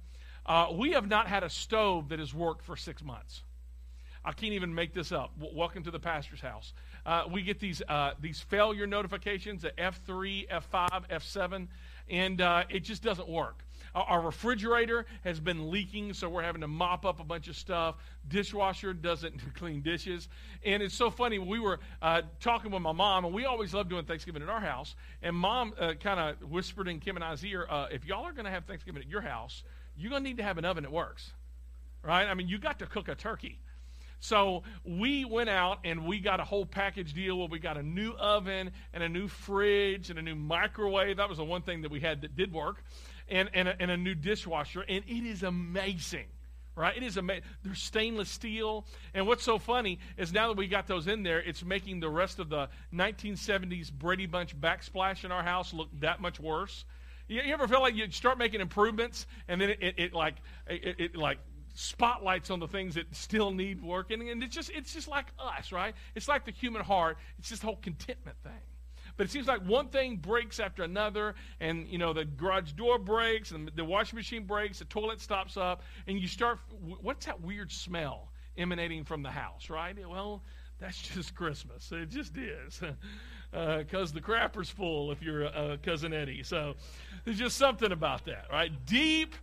Uh, 0.46 0.68
we 0.74 0.92
have 0.92 1.08
not 1.08 1.28
had 1.28 1.44
a 1.44 1.50
stove 1.50 2.10
that 2.10 2.20
has 2.20 2.34
worked 2.34 2.64
for 2.64 2.76
six 2.76 3.04
months. 3.04 3.44
I 4.24 4.32
can't 4.32 4.54
even 4.54 4.74
make 4.74 4.94
this 4.94 5.12
up. 5.12 5.32
W- 5.40 5.58
welcome 5.58 5.84
to 5.84 5.92
the 5.92 6.00
pastor's 6.00 6.42
house. 6.42 6.74
Uh, 7.06 7.24
we 7.32 7.42
get 7.42 7.60
these 7.60 7.82
uh, 7.88 8.12
these 8.20 8.40
failure 8.40 8.86
notifications 8.86 9.66
at 9.66 9.76
F3, 9.78 10.48
F5, 10.50 11.10
F7, 11.10 11.68
and 12.10 12.42
uh, 12.42 12.64
it 12.70 12.82
just 12.82 13.02
doesn't 13.02 13.28
work. 13.28 13.66
Our 13.94 14.22
refrigerator 14.22 15.06
has 15.26 15.40
been 15.40 15.70
leaking, 15.70 16.14
so 16.14 16.30
we're 16.30 16.44
having 16.44 16.62
to 16.62 16.68
mop 16.68 17.06
up 17.06 17.20
a 17.20 17.26
bunch 17.26 17.50
of 17.50 17.58
stuff. 17.58 17.96
Dishwasher 18.28 18.94
doesn't 18.94 19.54
clean 19.56 19.82
dishes. 19.82 20.30
And 20.64 20.82
it's 20.82 20.96
so 20.96 21.10
funny. 21.10 21.40
We 21.40 21.60
were 21.60 21.80
uh, 22.02 22.22
talking 22.40 22.72
with 22.72 22.82
my 22.82 22.94
mom, 22.94 23.26
and 23.26 23.34
we 23.34 23.46
always 23.46 23.74
love 23.74 23.90
doing 23.90 24.06
Thanksgiving 24.06 24.44
at 24.44 24.50
our 24.50 24.62
house. 24.62 24.96
And 25.22 25.36
mom 25.36 25.74
uh, 25.78 25.94
kind 26.00 26.20
of 26.20 26.50
whispered 26.50 26.88
in 26.88 27.00
Kim 27.00 27.18
and 27.18 27.26
I's 27.26 27.44
ear 27.44 27.66
uh, 27.70 27.88
if 27.92 28.06
y'all 28.06 28.24
are 28.26 28.34
going 28.34 28.46
to 28.46 28.52
have 28.52 28.66
Thanksgiving 28.66 29.02
at 29.02 29.10
your 29.10 29.22
house, 29.22 29.64
you're 29.98 30.10
going 30.10 30.24
to 30.24 30.30
need 30.30 30.38
to 30.38 30.44
have 30.44 30.58
an 30.58 30.64
oven 30.64 30.84
that 30.84 30.92
works. 30.92 31.32
Right? 32.02 32.28
I 32.28 32.34
mean, 32.34 32.48
you 32.48 32.60
got 32.60 32.80
to 32.80 32.86
cook 32.86 33.10
a 33.10 33.16
turkey. 33.16 33.60
So 34.22 34.62
we 34.86 35.26
went 35.26 35.50
out 35.50 35.80
and 35.84 36.06
we 36.06 36.20
got 36.20 36.40
a 36.40 36.44
whole 36.44 36.66
package 36.66 37.14
deal 37.14 37.40
where 37.40 37.48
we 37.48 37.58
got 37.58 37.76
a 37.76 37.84
new 37.84 38.12
oven 38.12 38.72
and 38.94 39.04
a 39.04 39.10
new 39.10 39.28
fridge 39.28 40.12
and 40.12 40.20
a 40.20 40.22
new 40.22 40.36
microwave. 40.36 41.18
That 41.18 41.28
was 41.28 41.40
the 41.40 41.44
one 41.44 41.64
thing 41.64 41.82
that 41.82 41.92
we 41.92 42.00
had 42.00 42.22
that 42.22 42.36
did 42.36 42.54
work, 42.54 42.84
and, 43.28 43.50
and, 43.54 43.68
a, 43.68 43.82
and 43.82 43.90
a 43.90 43.98
new 43.98 44.14
dishwasher. 44.14 44.86
And 44.88 45.04
it 45.08 45.28
is 45.28 45.44
amazing 45.44 46.28
right? 46.74 46.96
It 46.96 47.04
is 47.04 47.18
amazing. 47.18 47.44
They're 47.64 47.76
stainless 47.76 48.30
steel. 48.30 48.86
And 49.14 49.28
what's 49.28 49.44
so 49.44 49.60
funny 49.60 50.00
is 50.18 50.32
now 50.32 50.48
that 50.48 50.58
we 50.58 50.68
got 50.68 50.88
those 50.88 51.06
in 51.06 51.22
there, 51.22 51.40
it's 51.40 51.66
making 51.66 52.00
the 52.00 52.10
rest 52.10 52.40
of 52.40 52.48
the 52.48 52.70
1970s 52.94 53.92
Brady 53.92 54.26
Bunch 54.26 54.60
backsplash 54.60 55.26
in 55.26 55.34
our 55.34 55.44
house 55.44 55.74
look 55.74 55.90
that 56.00 56.22
much 56.22 56.40
worse. 56.40 56.86
You, 57.28 57.42
ever 57.54 57.68
feel 57.68 57.82
like 57.82 57.96
you 57.96 58.10
start 58.12 58.38
making 58.38 58.62
improvements 58.62 59.28
and 59.48 59.60
then 59.60 59.70
it, 59.70 59.80
it, 59.82 59.96
it 59.98 60.14
like 60.14 60.36
it, 60.68 60.96
it, 61.00 61.16
like 61.16 61.40
spotlights 61.74 62.50
on 62.50 62.60
the 62.60 62.68
things 62.68 62.96
that 62.96 63.16
still 63.16 63.52
need 63.52 63.82
working. 63.82 64.30
And 64.30 64.44
it's 64.44 64.56
just 64.56 64.70
it's 64.72 64.94
just 64.94 65.08
like 65.08 65.28
us 65.40 65.72
right? 65.72 65.96
It's 66.16 66.28
like 66.28 66.46
the 66.46 66.52
human 66.52 66.82
heart. 66.84 67.18
It's 67.40 67.50
just 67.50 67.62
the 67.62 67.68
whole 67.68 67.78
contentment 67.78 68.38
thing. 68.44 68.52
But 69.18 69.26
it 69.26 69.32
seems 69.32 69.48
like 69.48 69.62
one 69.62 69.88
thing 69.90 70.18
breaks 70.18 70.60
after 70.60 70.84
another. 70.84 71.36
And 71.60 71.88
you 71.88 71.98
know 71.98 72.14
the 72.14 72.26
garage 72.26 72.72
door 72.74 72.98
breaks 73.00 73.52
and 73.52 73.72
the 73.76 73.86
washing 73.86 74.18
machine 74.18 74.46
breaks. 74.46 74.80
The 74.80 74.86
toilet 74.86 75.22
stops 75.22 75.58
up. 75.58 75.84
And 76.08 76.20
you 76.20 76.28
start 76.28 76.60
what's 77.02 77.26
that 77.26 77.42
weird 77.42 77.72
smell 77.72 78.32
emanating 78.58 79.04
from 79.04 79.24
the 79.24 79.32
house 79.32 79.70
right? 79.70 79.96
Well 80.08 80.44
that's 80.80 81.02
just 81.14 81.36
christmas. 81.36 81.92
It 81.92 82.10
just 82.10 82.38
is. 82.38 82.82
Because 83.52 84.12
uh, 84.12 84.14
the 84.14 84.22
crapper's 84.22 84.70
full 84.70 85.12
if 85.12 85.22
you're 85.22 85.46
uh, 85.46 85.78
cousin 85.84 86.14
eddie. 86.14 86.44
So 86.44 86.76
there's 87.24 87.38
just 87.40 87.58
something 87.58 87.92
about 87.92 88.26
that 88.26 88.46
right? 88.52 88.72
Deep 88.86 89.36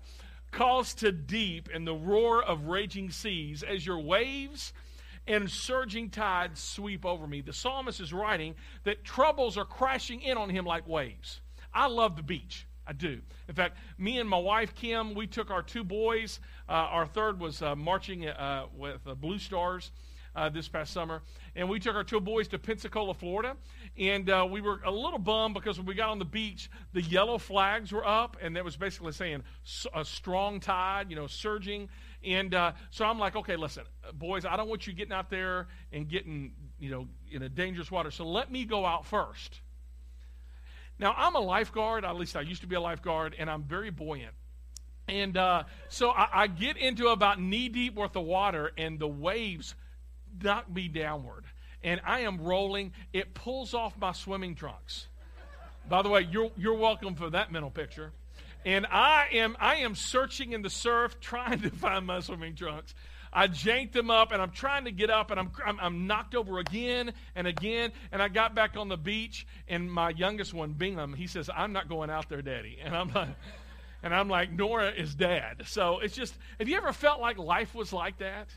calls 0.50 0.94
to 0.94 1.12
deep 1.12 1.68
and 1.72 1.86
the 1.86 1.94
roar 1.94 2.42
of 2.42 2.66
raging 2.66 3.10
seas 3.10 3.62
as 3.62 3.84
your 3.86 3.98
waves 3.98 4.72
and 5.26 5.50
surging 5.50 6.08
tides 6.08 6.60
sweep 6.60 7.04
over 7.04 7.26
me. 7.26 7.40
The 7.42 7.52
psalmist 7.52 8.00
is 8.00 8.12
writing 8.12 8.54
that 8.84 9.04
troubles 9.04 9.58
are 9.58 9.64
crashing 9.64 10.22
in 10.22 10.38
on 10.38 10.48
him 10.48 10.64
like 10.64 10.88
waves. 10.88 11.40
I 11.72 11.86
love 11.86 12.16
the 12.16 12.22
beach. 12.22 12.66
I 12.86 12.94
do. 12.94 13.20
In 13.48 13.54
fact, 13.54 13.76
me 13.98 14.18
and 14.18 14.28
my 14.28 14.38
wife 14.38 14.74
Kim, 14.74 15.14
we 15.14 15.26
took 15.26 15.50
our 15.50 15.62
two 15.62 15.84
boys. 15.84 16.40
Uh, 16.66 16.72
our 16.72 17.06
third 17.06 17.38
was 17.38 17.60
uh, 17.60 17.76
marching 17.76 18.26
uh, 18.26 18.64
with 18.74 19.00
Blue 19.20 19.38
Stars 19.38 19.92
uh, 20.34 20.48
this 20.48 20.68
past 20.68 20.92
summer, 20.92 21.20
and 21.54 21.68
we 21.68 21.80
took 21.80 21.94
our 21.94 22.04
two 22.04 22.20
boys 22.20 22.48
to 22.48 22.58
Pensacola, 22.58 23.12
Florida, 23.12 23.56
and 23.98 24.30
uh, 24.30 24.46
we 24.48 24.60
were 24.60 24.80
a 24.84 24.90
little 24.90 25.18
bummed 25.18 25.54
because 25.54 25.76
when 25.76 25.86
we 25.86 25.94
got 25.94 26.10
on 26.10 26.18
the 26.18 26.24
beach, 26.24 26.70
the 26.92 27.02
yellow 27.02 27.36
flags 27.36 27.90
were 27.92 28.06
up, 28.06 28.36
and 28.40 28.54
that 28.56 28.64
was 28.64 28.76
basically 28.76 29.12
saying 29.12 29.42
a 29.94 30.04
strong 30.04 30.60
tide, 30.60 31.10
you 31.10 31.16
know, 31.16 31.26
surging. 31.26 31.88
And 32.24 32.54
uh, 32.54 32.72
so 32.90 33.04
I'm 33.04 33.18
like, 33.18 33.34
okay, 33.34 33.56
listen, 33.56 33.84
boys, 34.14 34.44
I 34.44 34.56
don't 34.56 34.68
want 34.68 34.86
you 34.86 34.92
getting 34.92 35.12
out 35.12 35.30
there 35.30 35.66
and 35.92 36.08
getting, 36.08 36.52
you 36.78 36.90
know, 36.90 37.08
in 37.30 37.42
a 37.42 37.48
dangerous 37.48 37.90
water. 37.90 38.10
So 38.10 38.26
let 38.26 38.52
me 38.52 38.64
go 38.64 38.86
out 38.86 39.04
first. 39.04 39.60
Now, 41.00 41.14
I'm 41.16 41.34
a 41.34 41.40
lifeguard, 41.40 42.04
at 42.04 42.16
least 42.16 42.36
I 42.36 42.40
used 42.40 42.62
to 42.62 42.66
be 42.66 42.76
a 42.76 42.80
lifeguard, 42.80 43.34
and 43.38 43.48
I'm 43.50 43.62
very 43.62 43.90
buoyant. 43.90 44.34
And 45.08 45.36
uh, 45.36 45.64
so 45.88 46.10
I, 46.10 46.42
I, 46.42 46.46
get 46.48 46.76
into 46.76 47.08
about 47.08 47.40
knee 47.40 47.68
deep 47.68 47.94
worth 47.94 48.14
of 48.14 48.24
water, 48.24 48.72
and 48.76 48.98
the 48.98 49.08
waves 49.08 49.74
knock 50.42 50.70
me 50.70 50.88
downward. 50.88 51.44
And 51.82 52.00
I 52.04 52.20
am 52.20 52.40
rolling. 52.40 52.92
It 53.12 53.34
pulls 53.34 53.74
off 53.74 53.96
my 53.98 54.12
swimming 54.12 54.54
trunks. 54.54 55.06
By 55.88 56.02
the 56.02 56.08
way, 56.08 56.26
you're, 56.30 56.50
you're 56.56 56.74
welcome 56.74 57.14
for 57.14 57.30
that 57.30 57.50
mental 57.52 57.70
picture. 57.70 58.12
And 58.64 58.86
I 58.86 59.28
am, 59.32 59.56
I 59.60 59.76
am 59.76 59.94
searching 59.94 60.52
in 60.52 60.62
the 60.62 60.70
surf 60.70 61.20
trying 61.20 61.60
to 61.60 61.70
find 61.70 62.06
my 62.06 62.20
swimming 62.20 62.54
trunks. 62.54 62.94
I 63.32 63.46
janked 63.46 63.92
them 63.92 64.10
up 64.10 64.32
and 64.32 64.40
I'm 64.40 64.50
trying 64.50 64.84
to 64.84 64.90
get 64.90 65.10
up 65.10 65.30
and 65.30 65.38
I'm, 65.38 65.52
I'm, 65.64 65.78
I'm, 65.80 66.06
knocked 66.06 66.34
over 66.34 66.58
again 66.58 67.12
and 67.34 67.46
again. 67.46 67.92
And 68.10 68.22
I 68.22 68.28
got 68.28 68.54
back 68.54 68.76
on 68.76 68.88
the 68.88 68.96
beach 68.96 69.46
and 69.68 69.92
my 69.92 70.10
youngest 70.10 70.54
one, 70.54 70.72
Bingham, 70.72 71.12
he 71.12 71.26
says, 71.26 71.50
I'm 71.54 71.72
not 71.72 71.88
going 71.88 72.10
out 72.10 72.28
there, 72.28 72.42
Daddy. 72.42 72.78
And 72.82 72.96
I'm 72.96 73.12
like, 73.12 73.28
and 74.02 74.14
I'm 74.14 74.28
like, 74.28 74.50
Nora 74.52 74.90
is 74.90 75.14
dad. 75.14 75.64
So 75.66 75.98
it's 75.98 76.14
just, 76.14 76.34
have 76.58 76.68
you 76.68 76.76
ever 76.76 76.92
felt 76.92 77.20
like 77.20 77.36
life 77.36 77.74
was 77.74 77.92
like 77.92 78.18
that? 78.18 78.48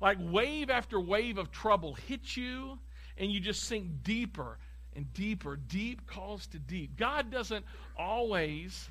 Like 0.00 0.18
wave 0.20 0.70
after 0.70 0.98
wave 0.98 1.38
of 1.38 1.50
trouble 1.50 1.94
hits 1.94 2.36
you 2.36 2.78
and 3.16 3.30
you 3.30 3.40
just 3.40 3.64
sink 3.64 4.02
deeper 4.02 4.58
and 4.94 5.12
deeper. 5.12 5.56
Deep 5.56 6.06
calls 6.06 6.46
to 6.48 6.58
deep. 6.58 6.96
God 6.96 7.30
doesn't 7.30 7.64
always 7.98 8.88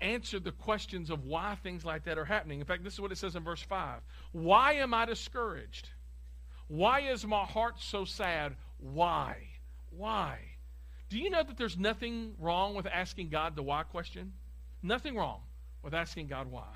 answer 0.00 0.40
the 0.40 0.52
questions 0.52 1.10
of 1.10 1.24
why 1.24 1.56
things 1.62 1.84
like 1.84 2.04
that 2.04 2.18
are 2.18 2.24
happening. 2.24 2.60
In 2.60 2.66
fact, 2.66 2.84
this 2.84 2.94
is 2.94 3.00
what 3.00 3.12
it 3.12 3.18
says 3.18 3.36
in 3.36 3.44
verse 3.44 3.62
5 3.62 4.00
Why 4.32 4.74
am 4.74 4.92
I 4.92 5.06
discouraged? 5.06 5.88
Why 6.68 7.00
is 7.00 7.26
my 7.26 7.44
heart 7.44 7.80
so 7.80 8.04
sad? 8.04 8.56
Why? 8.78 9.36
Why? 9.90 10.38
Do 11.08 11.18
you 11.18 11.30
know 11.30 11.42
that 11.42 11.58
there's 11.58 11.76
nothing 11.76 12.34
wrong 12.38 12.74
with 12.74 12.86
asking 12.86 13.28
God 13.28 13.56
the 13.56 13.62
why 13.62 13.82
question? 13.82 14.32
Nothing 14.82 15.16
wrong 15.16 15.40
with 15.82 15.94
asking 15.94 16.28
God 16.28 16.50
why. 16.50 16.68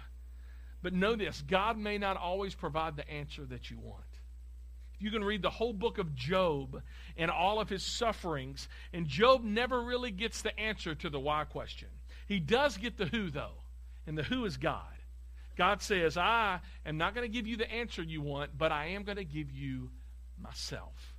But 0.86 0.92
know 0.94 1.16
this 1.16 1.42
God 1.42 1.76
may 1.76 1.98
not 1.98 2.16
always 2.16 2.54
provide 2.54 2.94
the 2.94 3.10
answer 3.10 3.44
that 3.46 3.72
you 3.72 3.78
want. 3.80 4.04
If 4.94 5.02
You 5.02 5.10
can 5.10 5.24
read 5.24 5.42
the 5.42 5.50
whole 5.50 5.72
book 5.72 5.98
of 5.98 6.14
Job 6.14 6.80
and 7.16 7.28
all 7.28 7.58
of 7.58 7.68
his 7.68 7.82
sufferings, 7.82 8.68
and 8.92 9.08
Job 9.08 9.42
never 9.42 9.82
really 9.82 10.12
gets 10.12 10.42
the 10.42 10.56
answer 10.56 10.94
to 10.94 11.10
the 11.10 11.18
why 11.18 11.42
question. 11.42 11.88
He 12.28 12.38
does 12.38 12.76
get 12.76 12.98
the 12.98 13.06
who, 13.06 13.30
though, 13.30 13.64
and 14.06 14.16
the 14.16 14.22
who 14.22 14.44
is 14.44 14.58
God. 14.58 14.94
God 15.56 15.82
says, 15.82 16.16
I 16.16 16.60
am 16.86 16.98
not 16.98 17.16
going 17.16 17.26
to 17.26 17.36
give 17.36 17.48
you 17.48 17.56
the 17.56 17.68
answer 17.68 18.04
you 18.04 18.22
want, 18.22 18.56
but 18.56 18.70
I 18.70 18.90
am 18.90 19.02
going 19.02 19.18
to 19.18 19.24
give 19.24 19.50
you 19.50 19.90
myself. 20.40 21.16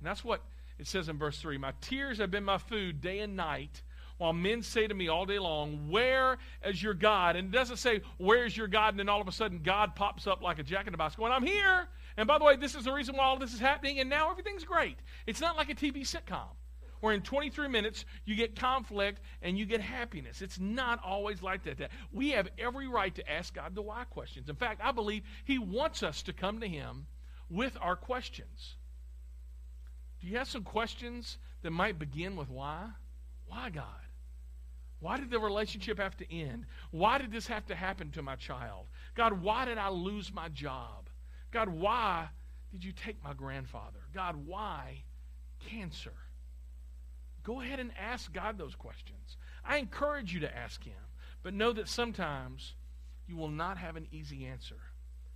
And 0.00 0.08
that's 0.08 0.24
what 0.24 0.42
it 0.76 0.88
says 0.88 1.08
in 1.08 1.18
verse 1.18 1.38
3 1.38 1.56
My 1.56 1.72
tears 1.80 2.18
have 2.18 2.32
been 2.32 2.42
my 2.42 2.58
food 2.58 3.00
day 3.00 3.20
and 3.20 3.36
night, 3.36 3.80
while 4.18 4.32
men 4.32 4.62
say 4.62 4.86
to 4.86 4.94
me 4.94 5.08
all 5.08 5.24
day 5.24 5.38
long, 5.38 5.88
Where 5.90 6.38
is 6.64 6.82
your 6.82 6.94
God? 6.94 7.36
And 7.36 7.48
it 7.48 7.56
doesn't 7.56 7.78
say, 7.78 8.02
Where 8.18 8.44
is 8.44 8.56
your 8.56 8.68
God? 8.68 8.90
And 8.90 8.98
then 8.98 9.08
all 9.08 9.20
of 9.20 9.28
a 9.28 9.32
sudden, 9.32 9.60
God 9.62 9.94
pops 9.94 10.26
up 10.26 10.42
like 10.42 10.58
a 10.58 10.62
jack 10.62 10.86
in 10.86 10.92
the 10.92 10.98
box 10.98 11.16
going, 11.16 11.32
I'm 11.32 11.46
here. 11.46 11.88
And 12.16 12.26
by 12.26 12.38
the 12.38 12.44
way, 12.44 12.56
this 12.56 12.74
is 12.74 12.84
the 12.84 12.92
reason 12.92 13.16
why 13.16 13.24
all 13.24 13.38
this 13.38 13.54
is 13.54 13.60
happening, 13.60 14.00
and 14.00 14.10
now 14.10 14.30
everything's 14.30 14.64
great. 14.64 14.98
It's 15.26 15.40
not 15.40 15.56
like 15.56 15.70
a 15.70 15.74
TV 15.74 16.00
sitcom 16.00 16.48
where 17.00 17.14
in 17.14 17.22
23 17.22 17.68
minutes 17.68 18.04
you 18.24 18.34
get 18.34 18.56
conflict 18.56 19.20
and 19.42 19.56
you 19.56 19.64
get 19.66 19.80
happiness. 19.80 20.42
It's 20.42 20.58
not 20.58 21.00
always 21.04 21.42
like 21.42 21.62
that. 21.64 21.90
We 22.12 22.30
have 22.30 22.48
every 22.58 22.88
right 22.88 23.14
to 23.14 23.30
ask 23.30 23.54
God 23.54 23.74
the 23.74 23.82
why 23.82 24.04
questions. 24.04 24.48
In 24.48 24.56
fact, 24.56 24.80
I 24.82 24.90
believe 24.90 25.22
He 25.44 25.58
wants 25.58 26.02
us 26.02 26.22
to 26.22 26.32
come 26.32 26.60
to 26.60 26.68
Him 26.68 27.06
with 27.48 27.76
our 27.80 27.94
questions. 27.94 28.76
Do 30.20 30.26
you 30.26 30.38
have 30.38 30.48
some 30.48 30.64
questions 30.64 31.38
that 31.62 31.70
might 31.70 31.98
begin 31.98 32.34
with 32.34 32.50
why? 32.50 32.88
Why, 33.46 33.70
God? 33.70 33.84
Why 35.00 35.18
did 35.18 35.30
the 35.30 35.38
relationship 35.38 35.98
have 35.98 36.16
to 36.16 36.32
end? 36.32 36.66
Why 36.90 37.18
did 37.18 37.30
this 37.30 37.46
have 37.46 37.66
to 37.66 37.74
happen 37.74 38.10
to 38.12 38.22
my 38.22 38.36
child? 38.36 38.86
God, 39.14 39.40
why 39.42 39.64
did 39.64 39.78
I 39.78 39.90
lose 39.90 40.32
my 40.32 40.48
job? 40.48 41.08
God, 41.52 41.68
why 41.68 42.28
did 42.72 42.84
you 42.84 42.92
take 42.92 43.22
my 43.22 43.32
grandfather? 43.32 44.00
God, 44.12 44.36
why 44.46 45.04
cancer? 45.70 46.12
Go 47.44 47.60
ahead 47.60 47.78
and 47.80 47.92
ask 47.98 48.32
God 48.32 48.58
those 48.58 48.74
questions. 48.74 49.36
I 49.64 49.78
encourage 49.78 50.34
you 50.34 50.40
to 50.40 50.56
ask 50.56 50.82
Him, 50.82 51.00
but 51.42 51.54
know 51.54 51.72
that 51.72 51.88
sometimes 51.88 52.74
you 53.26 53.36
will 53.36 53.48
not 53.48 53.78
have 53.78 53.96
an 53.96 54.08
easy 54.10 54.46
answer. 54.46 54.76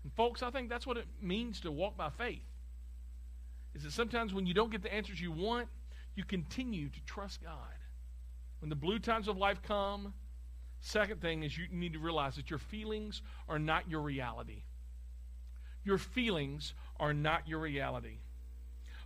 And 0.02 0.12
folks, 0.14 0.42
I 0.42 0.50
think 0.50 0.69
that's 0.69 0.87
what 0.87 0.97
it 0.97 1.07
means 1.21 1.61
to 1.61 1.71
walk 1.71 1.97
by 1.97 2.11
faith. 2.11 2.42
Is 3.75 3.85
that 3.85 3.92
sometimes 3.92 4.35
when 4.35 4.47
you 4.47 4.54
don't 4.54 4.71
get 4.71 4.83
the 4.83 4.92
answers 4.92 5.21
you 5.21 5.33
want, 5.33 5.69
you 6.14 6.25
continue 6.25 6.88
to 6.88 7.00
trust 7.07 7.42
God. 7.42 7.57
When 8.62 8.69
the 8.69 8.76
blue 8.76 9.00
times 9.00 9.26
of 9.26 9.37
life 9.37 9.61
come, 9.61 10.14
second 10.81 11.21
thing 11.21 11.42
is 11.42 11.59
you 11.59 11.66
need 11.73 11.95
to 11.95 11.99
realize 11.99 12.37
that 12.37 12.49
your 12.49 12.61
feelings 12.61 13.21
are 13.49 13.59
not 13.59 13.90
your 13.90 14.00
reality. 14.00 14.62
Your 15.83 15.99
feelings 15.99 16.73
are 17.00 17.12
not 17.12 17.49
your 17.49 17.59
reality. 17.59 18.19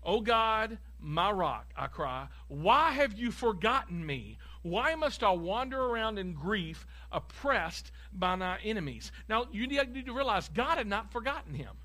Oh 0.04 0.20
God, 0.20 0.76
my 1.00 1.30
rock, 1.30 1.72
I 1.74 1.86
cry, 1.86 2.28
why 2.48 2.92
have 2.92 3.14
you 3.14 3.30
forgotten 3.30 4.04
me? 4.04 4.36
Why 4.60 4.94
must 4.94 5.24
I 5.24 5.30
wander 5.30 5.80
around 5.80 6.18
in 6.18 6.34
grief, 6.34 6.86
oppressed 7.10 7.92
by 8.12 8.34
my 8.34 8.58
enemies? 8.62 9.10
Now, 9.26 9.46
you 9.52 9.66
need 9.66 10.04
to 10.04 10.12
realize 10.12 10.50
God 10.50 10.76
had 10.76 10.86
not 10.86 11.10
forgotten 11.10 11.54
him. 11.54 11.76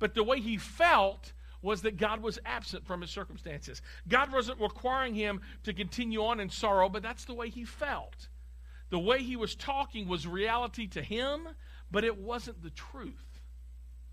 But 0.00 0.14
the 0.14 0.24
way 0.24 0.40
he 0.40 0.56
felt 0.56 1.34
was 1.62 1.82
that 1.82 1.96
God 1.96 2.22
was 2.22 2.38
absent 2.44 2.86
from 2.86 3.00
his 3.00 3.10
circumstances. 3.10 3.82
God 4.08 4.32
wasn't 4.32 4.60
requiring 4.60 5.14
him 5.14 5.40
to 5.64 5.72
continue 5.72 6.24
on 6.24 6.40
in 6.40 6.50
sorrow, 6.50 6.88
but 6.88 7.02
that's 7.02 7.24
the 7.24 7.34
way 7.34 7.48
he 7.48 7.64
felt. 7.64 8.28
The 8.90 8.98
way 8.98 9.22
he 9.22 9.36
was 9.36 9.54
talking 9.54 10.08
was 10.08 10.26
reality 10.26 10.86
to 10.88 11.02
him, 11.02 11.48
but 11.90 12.04
it 12.04 12.18
wasn't 12.18 12.62
the 12.62 12.70
truth. 12.70 13.40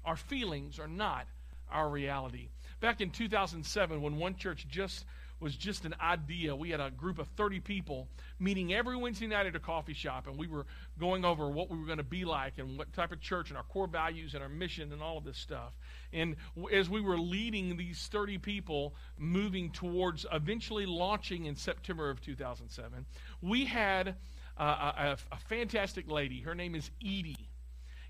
Our 0.05 0.15
feelings 0.15 0.79
are 0.79 0.87
not 0.87 1.27
our 1.69 1.89
reality. 1.89 2.49
Back 2.79 3.01
in 3.01 3.09
2007, 3.09 4.01
when 4.01 4.17
One 4.17 4.35
Church 4.35 4.67
just 4.67 5.05
was 5.39 5.55
just 5.55 5.85
an 5.85 5.95
idea. 6.01 6.55
We 6.55 6.69
had 6.69 6.79
a 6.79 6.89
group 6.89 7.19
of 7.19 7.27
30 7.29 7.59
people 7.59 8.07
meeting 8.39 8.73
every 8.73 8.95
Wednesday 8.95 9.27
night 9.27 9.45
at 9.45 9.55
a 9.55 9.59
coffee 9.59 9.93
shop, 9.93 10.27
and 10.27 10.37
we 10.37 10.47
were 10.47 10.65
going 10.99 11.25
over 11.25 11.49
what 11.49 11.69
we 11.69 11.77
were 11.77 11.85
going 11.85 11.97
to 11.97 12.03
be 12.03 12.25
like 12.25 12.57
and 12.57 12.77
what 12.77 12.91
type 12.93 13.11
of 13.11 13.19
church 13.21 13.49
and 13.49 13.57
our 13.57 13.63
core 13.63 13.87
values 13.87 14.33
and 14.33 14.43
our 14.43 14.49
mission 14.49 14.91
and 14.91 15.01
all 15.01 15.17
of 15.17 15.23
this 15.23 15.37
stuff. 15.37 15.77
And 16.11 16.35
as 16.71 16.89
we 16.89 17.01
were 17.01 17.19
leading 17.19 17.77
these 17.77 18.07
30 18.11 18.37
people 18.39 18.95
moving 19.17 19.71
towards 19.71 20.25
eventually 20.31 20.85
launching 20.85 21.45
in 21.45 21.55
September 21.55 22.09
of 22.09 22.21
2007, 22.21 23.05
we 23.41 23.65
had 23.65 24.15
a, 24.57 25.17
a 25.31 25.37
fantastic 25.47 26.09
lady. 26.09 26.41
Her 26.41 26.55
name 26.55 26.75
is 26.75 26.89
Edie. 27.01 27.49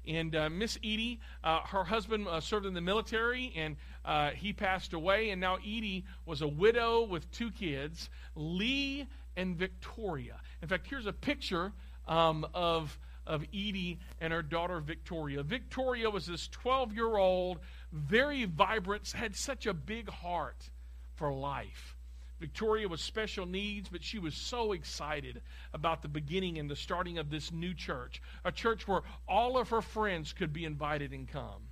And 0.07 0.35
uh, 0.35 0.49
Miss 0.49 0.77
Edie, 0.77 1.19
uh, 1.43 1.59
her 1.61 1.83
husband 1.83 2.27
uh, 2.27 2.39
served 2.39 2.65
in 2.65 2.73
the 2.73 2.81
military, 2.81 3.51
and 3.55 3.75
uh, 4.05 4.31
he 4.31 4.53
passed 4.53 4.93
away. 4.93 5.31
And 5.31 5.41
now 5.41 5.55
Edie 5.57 6.05
was 6.25 6.41
a 6.41 6.47
widow 6.47 7.03
with 7.03 7.29
two 7.31 7.51
kids, 7.51 8.09
Lee 8.35 9.07
and 9.35 9.55
Victoria. 9.55 10.39
In 10.61 10.67
fact, 10.67 10.87
here's 10.87 11.05
a 11.05 11.13
picture 11.13 11.73
um, 12.07 12.45
of 12.53 12.97
of 13.27 13.43
Edie 13.53 13.99
and 14.21 14.31
her 14.31 14.41
daughter 14.41 14.79
Victoria. 14.79 15.43
Victoria 15.43 16.09
was 16.09 16.27
this 16.27 16.47
12 16.47 16.93
year 16.93 17.17
old, 17.17 17.59
very 17.91 18.45
vibrant, 18.45 19.11
had 19.11 19.35
such 19.35 19.65
a 19.65 19.73
big 19.73 20.09
heart 20.09 20.69
for 21.13 21.33
life. 21.33 21.96
Victoria 22.39 22.88
was 22.88 23.01
special 23.01 23.46
needs, 23.46 23.89
but 23.89 24.03
she 24.03 24.20
was 24.20 24.36
so 24.36 24.72
excited 24.74 25.41
about 25.74 26.01
the 26.01 26.08
beginning 26.08 26.60
and 26.60 26.70
the 26.70 26.75
starting 26.75 27.17
of 27.17 27.29
this 27.29 27.51
new 27.51 27.74
church, 27.74 28.22
a 28.46 28.51
church 28.51 28.88
where 28.88 29.01
all 29.27 29.58
of 29.58 29.70
her 29.70 29.82
friends 29.82 30.34
could 30.34 30.53
be 30.53 30.65
invited 30.65 31.12
and 31.13 31.27
come. 31.27 31.70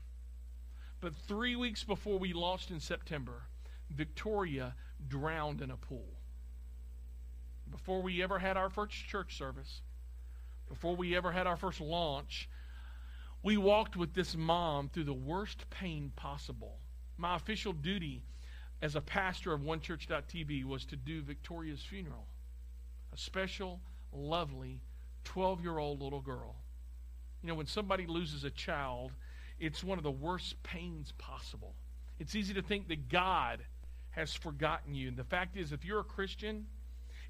But 1.01 1.15
three 1.15 1.55
weeks 1.55 1.83
before 1.83 2.17
we 2.17 2.33
launched 2.33 2.71
in 2.71 2.79
September, 2.79 3.43
Victoria 3.91 4.73
drowned 5.07 5.61
in 5.61 5.69
a 5.69 5.77
pool. 5.77 6.19
Before 7.69 8.01
we 8.01 8.23
ever 8.23 8.39
had 8.39 8.57
our 8.57 8.69
first 8.69 8.95
church 8.95 9.37
service, 9.37 9.81
before 10.67 10.95
we 10.95 11.15
ever 11.15 11.31
had 11.31 11.45
our 11.45 11.57
first 11.57 11.79
launch, 11.79 12.49
we 13.43 13.57
walked 13.57 13.95
with 13.95 14.15
this 14.15 14.35
mom 14.35 14.89
through 14.89 15.03
the 15.03 15.13
worst 15.13 15.69
pain 15.69 16.11
possible. 16.15 16.79
My 17.17 17.35
official 17.35 17.73
duty 17.73 18.23
as 18.81 18.95
a 18.95 19.01
pastor 19.01 19.53
of 19.53 19.61
onechurch.tv 19.61 20.65
was 20.65 20.85
to 20.85 20.95
do 20.95 21.21
Victoria's 21.21 21.81
funeral, 21.81 22.27
a 23.13 23.17
special 23.17 23.79
lovely 24.11 24.81
12 25.23 25.61
year 25.61 25.77
old 25.77 26.01
little 26.01 26.21
girl. 26.21 26.55
You 27.41 27.49
know, 27.49 27.55
when 27.55 27.67
somebody 27.67 28.05
loses 28.05 28.43
a 28.43 28.49
child, 28.49 29.11
it's 29.59 29.83
one 29.83 29.97
of 29.97 30.03
the 30.03 30.11
worst 30.11 30.61
pains 30.63 31.13
possible. 31.17 31.75
It's 32.19 32.35
easy 32.35 32.53
to 32.53 32.61
think 32.61 32.87
that 32.87 33.09
God 33.09 33.59
has 34.11 34.33
forgotten 34.33 34.95
you. 34.95 35.09
And 35.09 35.17
the 35.17 35.23
fact 35.23 35.57
is, 35.57 35.71
if 35.71 35.83
you're 35.83 35.99
a 35.99 36.05
Christian, 36.05 36.65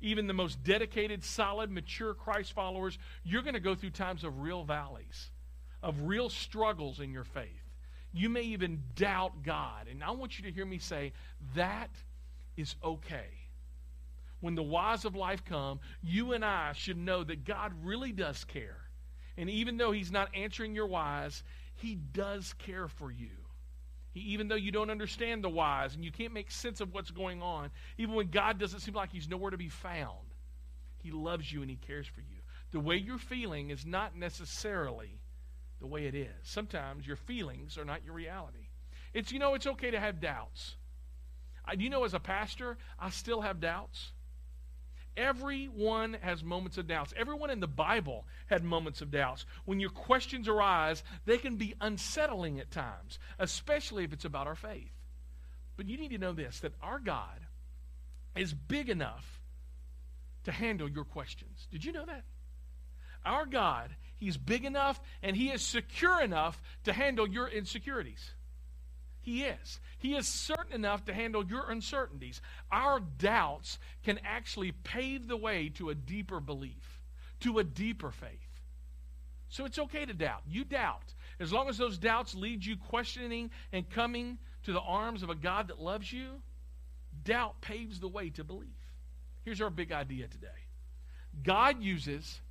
even 0.02 0.28
the 0.28 0.34
most 0.34 0.64
dedicated, 0.64 1.24
solid, 1.24 1.72
mature 1.72 2.14
Christ 2.14 2.54
followers, 2.54 2.98
you're 3.24 3.42
going 3.42 3.56
to 3.56 3.60
go 3.60 3.76
through 3.76 3.92
times 3.92 4.24
of 4.24 4.40
real 4.40 4.64
valleys, 4.64 5.32
of 5.82 6.04
real 6.04 6.30
struggles 6.30 7.00
in 7.00 7.12
your 7.12 7.24
faith. 7.24 7.65
You 8.16 8.30
may 8.30 8.44
even 8.44 8.82
doubt 8.96 9.44
God. 9.44 9.88
And 9.92 10.02
I 10.02 10.12
want 10.12 10.40
you 10.40 10.46
to 10.46 10.52
hear 10.52 10.66
me 10.66 10.78
say 10.78 11.12
that 11.54 11.90
is 12.56 12.76
okay. 12.82 13.28
When 14.40 14.56
the 14.56 14.64
whys 14.64 15.04
of 15.04 15.16
life 15.16 15.44
come, 15.44 15.82
you 16.02 16.32
and 16.32 16.46
I 16.46 16.72
should 16.72 16.96
know 16.96 17.26
that 17.26 17.44
God 17.44 17.74
really 17.84 18.14
does 18.14 18.46
care. 18.46 18.78
And 19.36 19.50
even 19.50 19.76
though 19.76 19.92
He's 19.92 20.14
not 20.14 20.30
answering 20.34 20.74
your 20.74 20.88
whys, 20.88 21.44
He 21.74 21.96
does 21.96 22.54
care 22.54 22.88
for 22.88 23.12
you. 23.12 23.32
He, 24.12 24.22
even 24.22 24.48
though 24.48 24.56
you 24.56 24.72
don't 24.72 24.90
understand 24.90 25.44
the 25.44 25.50
whys 25.50 25.94
and 25.94 26.06
you 26.06 26.12
can't 26.12 26.32
make 26.32 26.52
sense 26.52 26.80
of 26.80 26.94
what's 26.94 27.12
going 27.12 27.42
on, 27.42 27.70
even 27.98 28.16
when 28.16 28.30
God 28.30 28.58
doesn't 28.60 28.80
seem 28.80 28.94
like 28.94 29.12
He's 29.12 29.28
nowhere 29.28 29.52
to 29.52 29.58
be 29.58 29.68
found, 29.68 30.34
He 31.04 31.12
loves 31.12 31.52
you 31.52 31.62
and 31.62 31.70
He 31.70 31.76
cares 31.76 32.08
for 32.08 32.22
you. 32.22 32.38
The 32.72 32.80
way 32.80 32.96
you're 32.96 33.18
feeling 33.18 33.72
is 33.72 33.86
not 33.86 34.16
necessarily 34.16 35.20
the 35.80 35.88
way 35.88 36.06
it 36.06 36.16
is. 36.16 36.30
Sometimes 36.44 37.06
your 37.06 37.16
feelings 37.16 37.78
are 37.78 37.86
not 37.86 38.04
your 38.04 38.14
reality. 38.14 38.70
It's, 39.14 39.32
you 39.32 39.40
know, 39.40 39.54
it's 39.54 39.68
okay 39.68 39.92
to 39.92 40.00
have 40.00 40.20
doubts. 40.20 40.76
I, 41.66 41.74
you 41.74 41.90
know, 41.90 42.04
as 42.04 42.14
a 42.14 42.20
pastor, 42.20 42.78
I 43.00 43.10
still 43.10 43.42
have 43.42 43.60
doubts. 43.60 44.12
Everyone 45.18 46.18
has 46.22 46.44
moments 46.44 46.78
of 46.78 46.88
doubts. 46.88 47.14
Everyone 47.16 47.50
in 47.50 47.62
the 47.62 47.68
Bible 47.68 48.26
had 48.48 48.64
moments 48.64 49.02
of 49.02 49.12
doubts. 49.12 49.46
When 49.64 49.80
your 49.80 49.90
questions 49.90 50.50
arise, 50.50 51.04
they 51.26 51.38
can 51.38 51.56
be 51.56 51.74
unsettling 51.80 52.60
at 52.60 52.72
times, 52.72 53.18
especially 53.40 54.04
if 54.04 54.12
it's 54.12 54.26
about 54.26 54.48
our 54.48 54.56
faith. 54.56 54.92
But 55.78 55.88
you 55.88 55.98
need 55.98 56.12
to 56.12 56.18
know 56.18 56.34
this 56.34 56.60
that 56.60 56.74
our 56.82 57.00
God 57.00 57.40
is 58.36 58.54
big 58.54 58.90
enough 58.90 59.42
to 60.44 60.52
handle 60.52 60.90
your 60.90 61.06
questions. 61.06 61.68
Did 61.72 61.86
you 61.86 61.94
know 61.94 62.06
that? 62.06 62.24
Our 63.26 63.46
God, 63.46 63.90
He's 64.18 64.38
big 64.38 64.66
enough 64.66 65.00
and 65.22 65.36
He 65.36 65.50
is 65.50 65.62
secure 65.62 66.22
enough 66.22 66.62
to 66.84 66.94
handle 66.94 67.28
your 67.28 67.48
insecurities. 67.48 68.34
He 69.22 69.44
is. 69.44 69.80
He 69.98 70.16
is 70.16 70.28
certain 70.28 70.74
enough 70.74 71.06
to 71.06 71.14
handle 71.14 71.44
your 71.44 71.70
uncertainties. 71.72 72.42
Our 72.72 73.00
doubts 73.00 73.80
can 74.04 74.20
actually 74.24 74.72
pave 74.72 75.28
the 75.28 75.36
way 75.36 75.70
to 75.76 75.90
a 75.90 75.96
deeper 75.96 76.40
belief, 76.40 77.02
to 77.40 77.58
a 77.58 77.64
deeper 77.64 78.12
faith. 78.12 78.62
So 79.50 79.66
it's 79.66 79.80
okay 79.80 80.06
to 80.06 80.14
doubt. 80.14 80.44
You 80.48 80.64
doubt. 80.64 81.14
As 81.40 81.52
long 81.52 81.70
as 81.70 81.78
those 81.78 81.98
doubts 81.98 82.36
lead 82.36 82.64
you 82.64 82.78
questioning 82.78 83.50
and 83.72 83.90
coming 83.90 84.38
to 84.64 84.74
the 84.74 84.82
arms 84.82 85.24
of 85.24 85.30
a 85.30 85.36
God 85.36 85.70
that 85.70 85.80
loves 85.80 86.12
you, 86.12 86.42
doubt 87.24 87.62
paves 87.62 88.00
the 88.00 88.08
way 88.08 88.30
to 88.32 88.44
belief. 88.44 88.78
Here's 89.44 89.62
our 89.62 89.70
big 89.70 89.92
idea 89.92 90.28
today 90.28 90.48
God 91.42 91.82
uses 91.82 92.42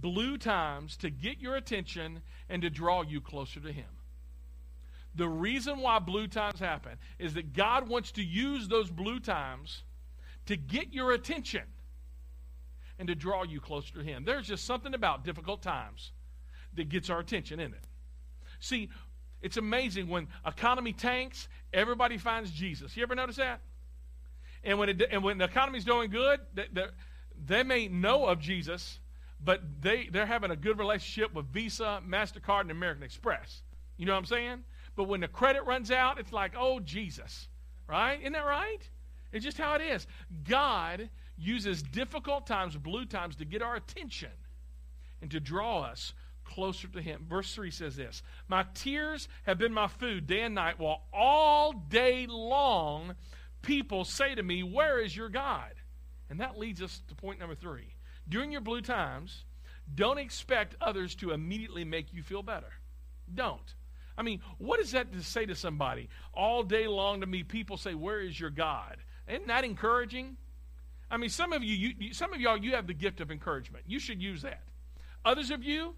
blue 0.00 0.38
times 0.38 0.96
to 0.98 1.10
get 1.10 1.40
your 1.40 1.56
attention 1.56 2.20
and 2.48 2.62
to 2.62 2.70
draw 2.70 3.02
you 3.02 3.20
closer 3.20 3.60
to 3.60 3.72
Him. 3.72 3.86
The 5.14 5.28
reason 5.28 5.80
why 5.80 6.00
blue 6.00 6.26
times 6.26 6.58
happen 6.58 6.98
is 7.18 7.34
that 7.34 7.52
God 7.52 7.88
wants 7.88 8.12
to 8.12 8.22
use 8.22 8.68
those 8.68 8.90
blue 8.90 9.20
times 9.20 9.82
to 10.46 10.56
get 10.56 10.92
your 10.92 11.12
attention 11.12 11.62
and 12.98 13.08
to 13.08 13.14
draw 13.14 13.44
you 13.44 13.60
closer 13.60 13.94
to 13.94 14.02
Him. 14.02 14.24
There's 14.24 14.46
just 14.46 14.64
something 14.64 14.94
about 14.94 15.24
difficult 15.24 15.62
times 15.62 16.12
that 16.74 16.88
gets 16.88 17.10
our 17.10 17.20
attention, 17.20 17.60
isn't 17.60 17.74
it? 17.74 17.84
See, 18.60 18.88
it's 19.42 19.56
amazing 19.56 20.08
when 20.08 20.28
economy 20.46 20.92
tanks, 20.92 21.48
everybody 21.72 22.18
finds 22.18 22.50
Jesus. 22.50 22.96
You 22.96 23.02
ever 23.02 23.14
notice 23.14 23.36
that? 23.36 23.60
And 24.64 24.78
when, 24.78 24.88
it, 24.88 25.02
and 25.10 25.22
when 25.22 25.38
the 25.38 25.44
economy's 25.44 25.84
doing 25.84 26.10
good, 26.10 26.40
they, 26.54 26.66
they 27.44 27.62
may 27.62 27.88
know 27.88 28.26
of 28.26 28.40
Jesus, 28.40 28.98
but 29.44 29.60
they, 29.80 30.08
they're 30.10 30.26
having 30.26 30.50
a 30.50 30.56
good 30.56 30.78
relationship 30.78 31.34
with 31.34 31.46
Visa, 31.46 32.02
MasterCard, 32.06 32.62
and 32.62 32.70
American 32.70 33.02
Express. 33.02 33.62
You 33.96 34.06
know 34.06 34.12
what 34.12 34.18
I'm 34.18 34.24
saying? 34.26 34.64
But 34.96 35.04
when 35.04 35.20
the 35.20 35.28
credit 35.28 35.64
runs 35.66 35.90
out, 35.90 36.18
it's 36.18 36.32
like, 36.32 36.52
oh, 36.58 36.80
Jesus. 36.80 37.48
Right? 37.86 38.20
Isn't 38.20 38.32
that 38.32 38.46
right? 38.46 38.88
It's 39.32 39.44
just 39.44 39.58
how 39.58 39.74
it 39.74 39.82
is. 39.82 40.06
God 40.48 41.10
uses 41.36 41.82
difficult 41.82 42.46
times, 42.46 42.76
blue 42.76 43.04
times, 43.04 43.36
to 43.36 43.44
get 43.44 43.62
our 43.62 43.76
attention 43.76 44.30
and 45.20 45.30
to 45.32 45.40
draw 45.40 45.82
us 45.82 46.14
closer 46.44 46.88
to 46.88 47.02
Him. 47.02 47.26
Verse 47.28 47.52
3 47.54 47.70
says 47.70 47.96
this 47.96 48.22
My 48.48 48.64
tears 48.74 49.28
have 49.44 49.58
been 49.58 49.72
my 49.72 49.88
food 49.88 50.26
day 50.26 50.42
and 50.42 50.54
night, 50.54 50.78
while 50.78 51.02
all 51.12 51.72
day 51.72 52.26
long 52.28 53.14
people 53.62 54.04
say 54.04 54.34
to 54.34 54.42
me, 54.42 54.62
Where 54.62 55.00
is 55.00 55.16
your 55.16 55.28
God? 55.28 55.72
And 56.30 56.40
that 56.40 56.58
leads 56.58 56.80
us 56.80 57.02
to 57.08 57.14
point 57.14 57.40
number 57.40 57.54
three. 57.54 57.93
During 58.28 58.52
your 58.52 58.60
blue 58.60 58.80
times, 58.80 59.44
don't 59.92 60.18
expect 60.18 60.76
others 60.80 61.14
to 61.16 61.32
immediately 61.32 61.84
make 61.84 62.12
you 62.12 62.22
feel 62.22 62.42
better. 62.42 62.72
Don't. 63.32 63.74
I 64.16 64.22
mean, 64.22 64.40
what 64.58 64.80
is 64.80 64.92
that 64.92 65.12
to 65.12 65.22
say 65.22 65.44
to 65.46 65.54
somebody? 65.54 66.08
All 66.32 66.62
day 66.62 66.86
long 66.86 67.20
to 67.20 67.26
me, 67.26 67.42
people 67.42 67.76
say, 67.76 67.94
Where 67.94 68.20
is 68.20 68.38
your 68.38 68.50
God? 68.50 68.98
Isn't 69.28 69.48
that 69.48 69.64
encouraging? 69.64 70.36
I 71.10 71.16
mean, 71.16 71.30
some 71.30 71.52
of 71.52 71.62
you, 71.62 71.92
you, 71.98 72.14
some 72.14 72.32
of 72.32 72.40
y'all, 72.40 72.56
you 72.56 72.72
have 72.74 72.86
the 72.86 72.94
gift 72.94 73.20
of 73.20 73.30
encouragement. 73.30 73.84
You 73.86 73.98
should 73.98 74.22
use 74.22 74.42
that. 74.42 74.62
Others 75.24 75.50
of 75.50 75.62
you, 75.62 75.94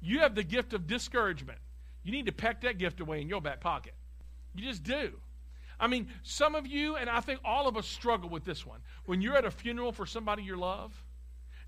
you 0.00 0.20
have 0.20 0.34
the 0.34 0.42
gift 0.42 0.72
of 0.72 0.86
discouragement. 0.86 1.58
You 2.02 2.12
need 2.12 2.26
to 2.26 2.32
pack 2.32 2.62
that 2.62 2.78
gift 2.78 3.00
away 3.00 3.20
in 3.20 3.28
your 3.28 3.40
back 3.40 3.60
pocket. 3.60 3.94
You 4.54 4.64
just 4.64 4.82
do. 4.82 5.12
I 5.78 5.86
mean, 5.86 6.08
some 6.22 6.54
of 6.54 6.66
you, 6.66 6.96
and 6.96 7.08
I 7.08 7.20
think 7.20 7.40
all 7.44 7.68
of 7.68 7.76
us 7.76 7.86
struggle 7.86 8.28
with 8.28 8.44
this 8.44 8.66
one. 8.66 8.80
When 9.06 9.22
you're 9.22 9.36
at 9.36 9.44
a 9.44 9.50
funeral 9.50 9.92
for 9.92 10.06
somebody 10.06 10.42
you 10.42 10.56
love 10.56 10.92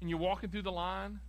and 0.03 0.11
you're 0.11 0.19
walking 0.19 0.51
through 0.51 0.63
the 0.63 0.73
line, 0.73 1.21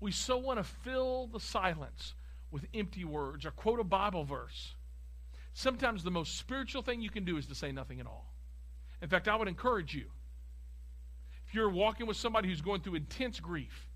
we 0.00 0.10
so 0.10 0.36
want 0.36 0.58
to 0.58 0.64
fill 0.64 1.28
the 1.28 1.38
silence 1.38 2.14
with 2.50 2.66
empty 2.74 3.04
words 3.04 3.46
or 3.46 3.52
quote 3.52 3.78
a 3.78 3.84
Bible 3.84 4.24
verse. 4.24 4.74
Sometimes 5.54 6.02
the 6.02 6.10
most 6.10 6.36
spiritual 6.36 6.82
thing 6.82 7.00
you 7.00 7.10
can 7.10 7.24
do 7.24 7.36
is 7.36 7.46
to 7.46 7.54
say 7.54 7.70
nothing 7.72 8.00
at 8.00 8.06
all. 8.06 8.34
In 9.00 9.08
fact, 9.08 9.28
I 9.28 9.36
would 9.36 9.48
encourage 9.48 9.94
you 9.94 10.06
if 11.46 11.54
you're 11.54 11.70
walking 11.70 12.06
with 12.06 12.16
somebody 12.16 12.48
who's 12.48 12.60
going 12.60 12.80
through 12.80 12.96
intense 12.96 13.38
grief, 13.38 13.86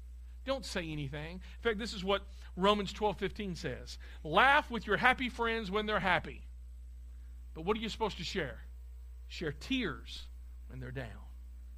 don't 0.44 0.64
say 0.64 0.88
anything. 0.88 1.34
In 1.34 1.60
fact, 1.60 1.78
this 1.78 1.92
is 1.92 2.04
what 2.04 2.22
Romans 2.56 2.92
12 2.92 3.16
15 3.18 3.56
says 3.56 3.98
Laugh 4.22 4.70
with 4.70 4.86
your 4.86 4.96
happy 4.96 5.28
friends 5.28 5.70
when 5.70 5.86
they're 5.86 6.00
happy. 6.00 6.42
But 7.54 7.64
what 7.64 7.76
are 7.76 7.80
you 7.80 7.88
supposed 7.88 8.18
to 8.18 8.24
share? 8.24 8.60
Share 9.26 9.52
tears 9.52 10.26
when 10.68 10.78
they're 10.78 10.92
down. 10.92 11.08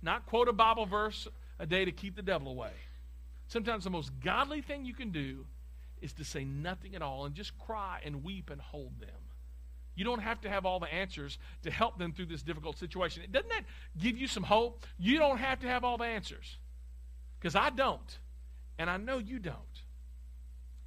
Not 0.02 0.26
quote 0.26 0.48
a 0.48 0.52
Bible 0.52 0.86
verse 0.86 1.26
a 1.58 1.66
day 1.66 1.84
to 1.84 1.92
keep 1.92 2.16
the 2.16 2.22
devil 2.22 2.48
away. 2.48 2.72
Sometimes 3.48 3.84
the 3.84 3.90
most 3.90 4.10
godly 4.22 4.62
thing 4.62 4.84
you 4.84 4.94
can 4.94 5.10
do 5.10 5.46
is 6.00 6.12
to 6.14 6.24
say 6.24 6.44
nothing 6.44 6.94
at 6.94 7.02
all 7.02 7.24
and 7.24 7.34
just 7.34 7.58
cry 7.58 8.00
and 8.04 8.24
weep 8.24 8.50
and 8.50 8.60
hold 8.60 8.98
them. 9.00 9.08
You 9.94 10.04
don't 10.04 10.20
have 10.20 10.40
to 10.40 10.48
have 10.48 10.66
all 10.66 10.80
the 10.80 10.92
answers 10.92 11.38
to 11.62 11.70
help 11.70 11.98
them 11.98 12.12
through 12.12 12.26
this 12.26 12.42
difficult 12.42 12.78
situation. 12.78 13.22
Doesn't 13.30 13.48
that 13.50 13.64
give 13.98 14.18
you 14.18 14.26
some 14.26 14.42
hope? 14.42 14.84
You 14.98 15.18
don't 15.18 15.38
have 15.38 15.60
to 15.60 15.68
have 15.68 15.84
all 15.84 15.96
the 15.96 16.04
answers. 16.04 16.58
Because 17.38 17.54
I 17.54 17.70
don't. 17.70 18.18
And 18.78 18.90
I 18.90 18.96
know 18.96 19.18
you 19.18 19.38
don't. 19.38 19.56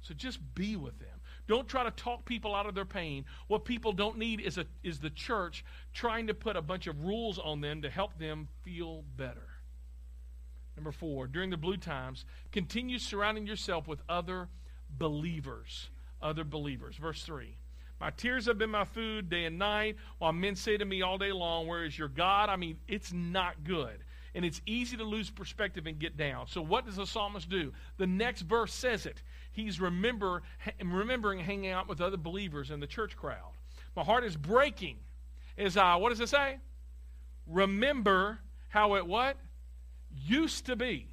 So 0.02 0.14
just 0.14 0.38
be 0.54 0.76
with 0.76 0.98
them. 0.98 1.08
Don't 1.46 1.66
try 1.66 1.84
to 1.84 1.90
talk 1.90 2.26
people 2.26 2.54
out 2.54 2.66
of 2.66 2.74
their 2.74 2.84
pain. 2.84 3.24
What 3.46 3.64
people 3.64 3.92
don't 3.92 4.18
need 4.18 4.40
is, 4.40 4.58
a, 4.58 4.66
is 4.82 5.00
the 5.00 5.10
church 5.10 5.64
trying 5.94 6.26
to 6.26 6.34
put 6.34 6.56
a 6.56 6.62
bunch 6.62 6.86
of 6.86 7.02
rules 7.04 7.38
on 7.38 7.62
them 7.62 7.82
to 7.82 7.90
help 7.90 8.18
them 8.18 8.48
feel 8.62 9.04
better. 9.16 9.47
Number 10.78 10.92
four, 10.92 11.26
during 11.26 11.50
the 11.50 11.56
blue 11.56 11.76
times, 11.76 12.24
continue 12.52 13.00
surrounding 13.00 13.48
yourself 13.48 13.88
with 13.88 14.00
other 14.08 14.48
believers. 14.88 15.90
Other 16.22 16.44
believers. 16.44 16.94
Verse 16.94 17.24
3. 17.24 17.56
My 18.00 18.10
tears 18.10 18.46
have 18.46 18.58
been 18.58 18.70
my 18.70 18.84
food 18.84 19.28
day 19.28 19.46
and 19.46 19.58
night, 19.58 19.96
while 20.18 20.32
men 20.32 20.54
say 20.54 20.76
to 20.76 20.84
me 20.84 21.02
all 21.02 21.18
day 21.18 21.32
long, 21.32 21.66
Where 21.66 21.84
is 21.84 21.98
your 21.98 22.06
God? 22.06 22.48
I 22.48 22.54
mean, 22.54 22.78
it's 22.86 23.12
not 23.12 23.64
good. 23.64 24.04
And 24.36 24.44
it's 24.44 24.60
easy 24.66 24.96
to 24.96 25.02
lose 25.02 25.30
perspective 25.30 25.88
and 25.88 25.98
get 25.98 26.16
down. 26.16 26.46
So, 26.46 26.62
what 26.62 26.86
does 26.86 26.94
the 26.94 27.06
psalmist 27.06 27.48
do? 27.48 27.72
The 27.96 28.06
next 28.06 28.42
verse 28.42 28.72
says 28.72 29.04
it. 29.04 29.20
He's 29.50 29.80
remember, 29.80 30.44
remembering 30.80 31.40
hanging 31.40 31.72
out 31.72 31.88
with 31.88 32.00
other 32.00 32.16
believers 32.16 32.70
in 32.70 32.78
the 32.78 32.86
church 32.86 33.16
crowd. 33.16 33.50
My 33.96 34.04
heart 34.04 34.22
is 34.22 34.36
breaking 34.36 34.98
as 35.56 35.76
I, 35.76 35.96
what 35.96 36.10
does 36.10 36.20
it 36.20 36.28
say? 36.28 36.58
Remember 37.48 38.38
how 38.68 38.94
it 38.94 39.04
what? 39.04 39.36
Used 40.24 40.66
to 40.66 40.76
be. 40.76 41.08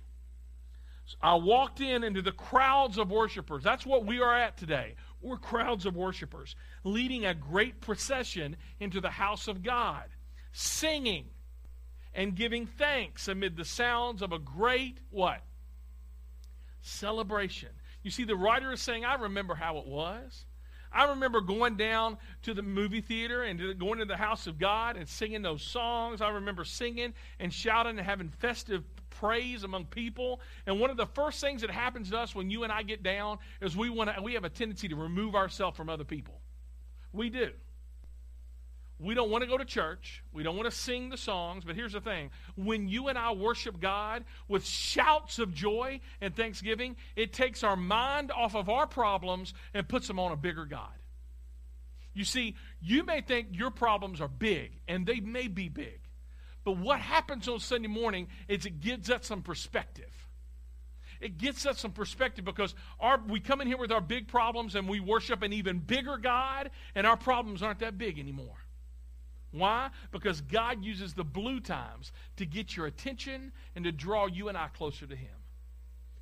I 1.22 1.36
walked 1.36 1.82
in 1.82 2.04
into 2.04 2.22
the 2.22 2.32
crowds 2.32 2.98
of 2.98 3.12
worshipers. 3.12 3.63
That's 3.63 3.86
what 3.86 4.06
we 4.06 4.22
are 4.22 4.36
at 4.36 4.58
today. 4.58 4.96
We're 5.22 5.38
crowds 5.38 5.86
of 5.86 5.96
worshipers 5.96 6.56
leading 6.84 7.26
a 7.26 7.34
great 7.34 7.82
procession 7.82 8.58
into 8.80 9.02
the 9.02 9.10
house 9.10 9.48
of 9.48 9.62
God, 9.62 10.06
singing 10.52 11.26
and 12.13 12.36
giving 12.36 12.65
thanks 12.65 13.28
amid 13.28 13.56
the 13.56 13.65
sounds 13.65 14.22
of 14.22 14.32
a 14.32 14.39
great 14.39 15.00
what? 15.12 15.41
celebration. 16.86 17.70
You 18.04 18.12
see, 18.12 18.24
the 18.24 18.36
writer 18.36 18.72
is 18.72 18.82
saying, 18.82 19.04
I 19.04 19.15
remember 19.15 19.56
how 19.56 19.78
it 19.80 19.88
was. 19.88 20.46
I 20.95 21.10
remember 21.10 21.41
going 21.41 21.75
down 21.75 22.17
to 22.43 22.53
the 22.53 22.62
movie 22.62 23.01
theater 23.01 23.43
and 23.43 23.77
going 23.77 23.99
to 23.99 24.05
the 24.05 24.15
house 24.15 24.47
of 24.47 24.58
God 24.58 24.95
and 24.95 25.08
singing 25.08 25.41
those 25.41 25.62
songs. 25.62 26.21
I 26.21 26.29
remember 26.29 26.63
singing 26.63 27.13
and 27.39 27.53
shouting 27.53 27.97
and 27.97 28.08
having 28.08 28.29
festive 28.29 28.84
praise 29.10 29.65
among 29.65 29.86
people. 29.86 30.39
And 30.65 30.79
one 30.79 30.89
of 30.89 30.95
the 30.95 31.05
first 31.05 31.41
things 31.41 31.62
that 31.62 31.69
happens 31.69 32.12
to 32.12 32.17
us 32.17 32.34
when 32.34 32.49
you 32.49 32.63
and 32.63 32.71
I 32.71 32.84
get 32.84 33.03
down 33.03 33.39
is 33.62 33.75
we 33.75 33.89
want 33.89 34.15
to, 34.15 34.21
we 34.21 34.36
have 34.36 34.45
a 34.45 34.49
tendency 34.49 34.88
to 34.88 34.95
remove 34.95 35.36
ourselves 35.36 35.75
from 35.75 35.89
other 35.89 36.05
people. 36.05 36.39
We 37.12 37.29
do. 37.29 37.51
We 38.97 39.13
don't 39.13 39.29
want 39.29 39.43
to 39.43 39.49
go 39.49 39.58
to 39.58 39.65
church. 39.65 40.23
We 40.31 40.43
don't 40.43 40.55
want 40.55 40.69
to 40.69 40.75
sing 40.75 41.10
the 41.10 41.17
songs. 41.17 41.65
But 41.65 41.75
here's 41.75 41.93
the 41.93 42.01
thing 42.01 42.29
when 42.55 42.88
you 42.88 43.10
and 43.10 43.17
I 43.17 43.34
worship 43.34 43.79
God 43.79 44.23
with 44.47 44.65
shouts 44.65 45.38
of 45.39 45.53
joy 45.53 45.99
and 46.21 46.36
thanksgiving, 46.36 46.95
it 47.15 47.34
takes 47.34 47.63
our 47.63 47.75
mind 47.75 48.31
off 48.31 48.55
of 48.55 48.69
our 48.69 48.88
problems 48.88 49.53
and 49.73 49.88
puts 49.88 50.08
them 50.08 50.19
on 50.19 50.31
a 50.31 50.38
bigger 50.38 50.65
God. 50.65 50.93
You 52.13 52.23
see, 52.23 52.55
you 52.79 53.03
may 53.03 53.19
think 53.19 53.49
your 53.51 53.71
problems 53.71 54.21
are 54.21 54.29
big, 54.29 54.79
and 54.88 55.05
they 55.05 55.19
may 55.19 55.49
be 55.49 55.67
big. 55.67 55.99
But 56.63 56.77
what 56.77 57.01
happens 57.01 57.49
on 57.49 57.60
Sunday 57.60 57.89
morning 57.89 58.29
is 58.47 58.65
it 58.65 58.79
gives 58.79 59.12
us 59.12 59.27
some 59.27 59.41
perspective. 59.41 60.10
It 61.19 61.38
gets 61.38 61.65
us 61.65 61.79
some 61.79 61.91
perspective 61.91 62.45
because 62.45 62.73
our, 62.99 63.21
we 63.27 63.39
come 63.39 63.62
in 63.62 63.67
here 63.67 63.77
with 63.77 63.91
our 63.91 64.01
big 64.01 64.27
problems 64.27 64.75
and 64.75 64.88
we 64.88 64.99
worship 64.99 65.41
an 65.41 65.53
even 65.53 65.79
bigger 65.79 66.17
God, 66.17 66.71
and 66.95 67.05
our 67.05 67.17
problems 67.17 67.62
aren't 67.62 67.79
that 67.79 67.97
big 67.97 68.17
anymore. 68.17 68.64
Why? 69.56 69.89
Because 70.12 70.41
God 70.41 70.84
uses 70.84 71.13
the 71.13 71.24
blue 71.24 71.60
times 71.60 72.12
to 72.38 72.46
get 72.46 72.76
your 72.76 72.86
attention 72.86 73.52
and 73.76 73.86
to 73.86 73.91
draw 73.91 74.28
you 74.28 74.50
and 74.50 74.58
I 74.58 74.68
closer 74.68 75.06
to 75.06 75.15
Him. 75.15 75.36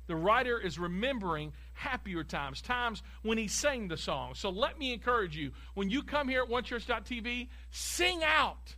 The 0.06 0.16
writer 0.16 0.58
is 0.58 0.78
remembering 0.78 1.52
happier 1.72 2.24
times, 2.24 2.60
times 2.60 3.02
when 3.22 3.38
he 3.38 3.48
sang 3.48 3.88
the 3.88 3.96
song. 3.96 4.34
So 4.34 4.50
let 4.50 4.78
me 4.78 4.92
encourage 4.92 5.36
you 5.36 5.52
when 5.74 5.88
you 5.88 6.02
come 6.02 6.28
here 6.28 6.42
at 6.42 6.50
onechurch.tv, 6.50 7.48
sing 7.70 8.22
out, 8.22 8.76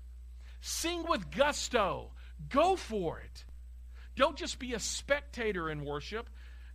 sing 0.60 1.04
with 1.08 1.30
gusto, 1.30 2.12
go 2.48 2.76
for 2.76 3.18
it. 3.18 3.44
Don't 4.14 4.36
just 4.36 4.58
be 4.58 4.74
a 4.74 4.78
spectator 4.78 5.68
in 5.68 5.84
worship, 5.84 6.30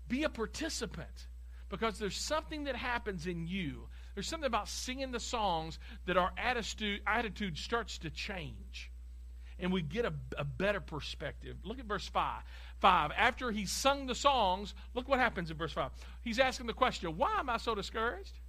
be 0.08 0.24
a 0.24 0.30
participant 0.30 1.28
because 1.70 1.98
there's 1.98 2.18
something 2.18 2.66
that 2.66 2.76
happens 2.76 3.28
in 3.28 3.48
you 3.48 3.88
there's 4.14 4.28
something 4.28 4.48
about 4.48 4.68
singing 4.68 5.12
the 5.12 5.20
songs 5.20 5.80
that 6.06 6.18
our 6.18 6.32
attitude, 6.38 7.02
attitude 7.08 7.58
starts 7.58 7.98
to 8.00 8.10
change. 8.10 8.92
And 9.60 9.72
we 9.72 9.82
get 9.82 10.06
a, 10.06 10.14
a 10.38 10.44
better 10.44 10.80
perspective. 10.80 11.56
Look 11.64 11.80
at 11.80 11.86
verse 11.86 12.08
5. 12.08 12.42
5. 12.80 13.12
After 13.16 13.52
he 13.52 13.66
sung 13.66 14.08
the 14.08 14.16
songs, 14.16 14.74
look 14.96 15.08
what 15.08 15.20
happens 15.20 15.52
in 15.52 15.58
verse 15.58 15.74
5. 15.74 15.92
He's 16.22 16.40
asking 16.40 16.66
the 16.66 16.74
question, 16.74 17.16
Why 17.16 17.38
am 17.40 17.50
I 17.50 17.58
so 17.58 17.76
discouraged? 17.76 18.40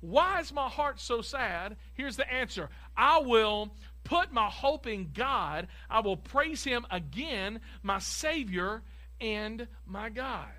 Why 0.00 0.40
is 0.40 0.52
my 0.52 0.68
heart 0.68 1.00
so 1.00 1.22
sad? 1.22 1.76
Here's 1.94 2.16
the 2.16 2.30
answer 2.30 2.68
I 2.96 3.20
will 3.20 3.70
put 4.02 4.32
my 4.32 4.50
hope 4.50 4.86
in 4.86 5.10
God. 5.14 5.68
I 5.88 6.00
will 6.00 6.16
praise 6.16 6.62
him 6.62 6.84
again, 6.90 7.60
my 7.82 8.00
Savior 8.00 8.82
and 9.20 9.66
my 9.86 10.10
God. 10.10 10.50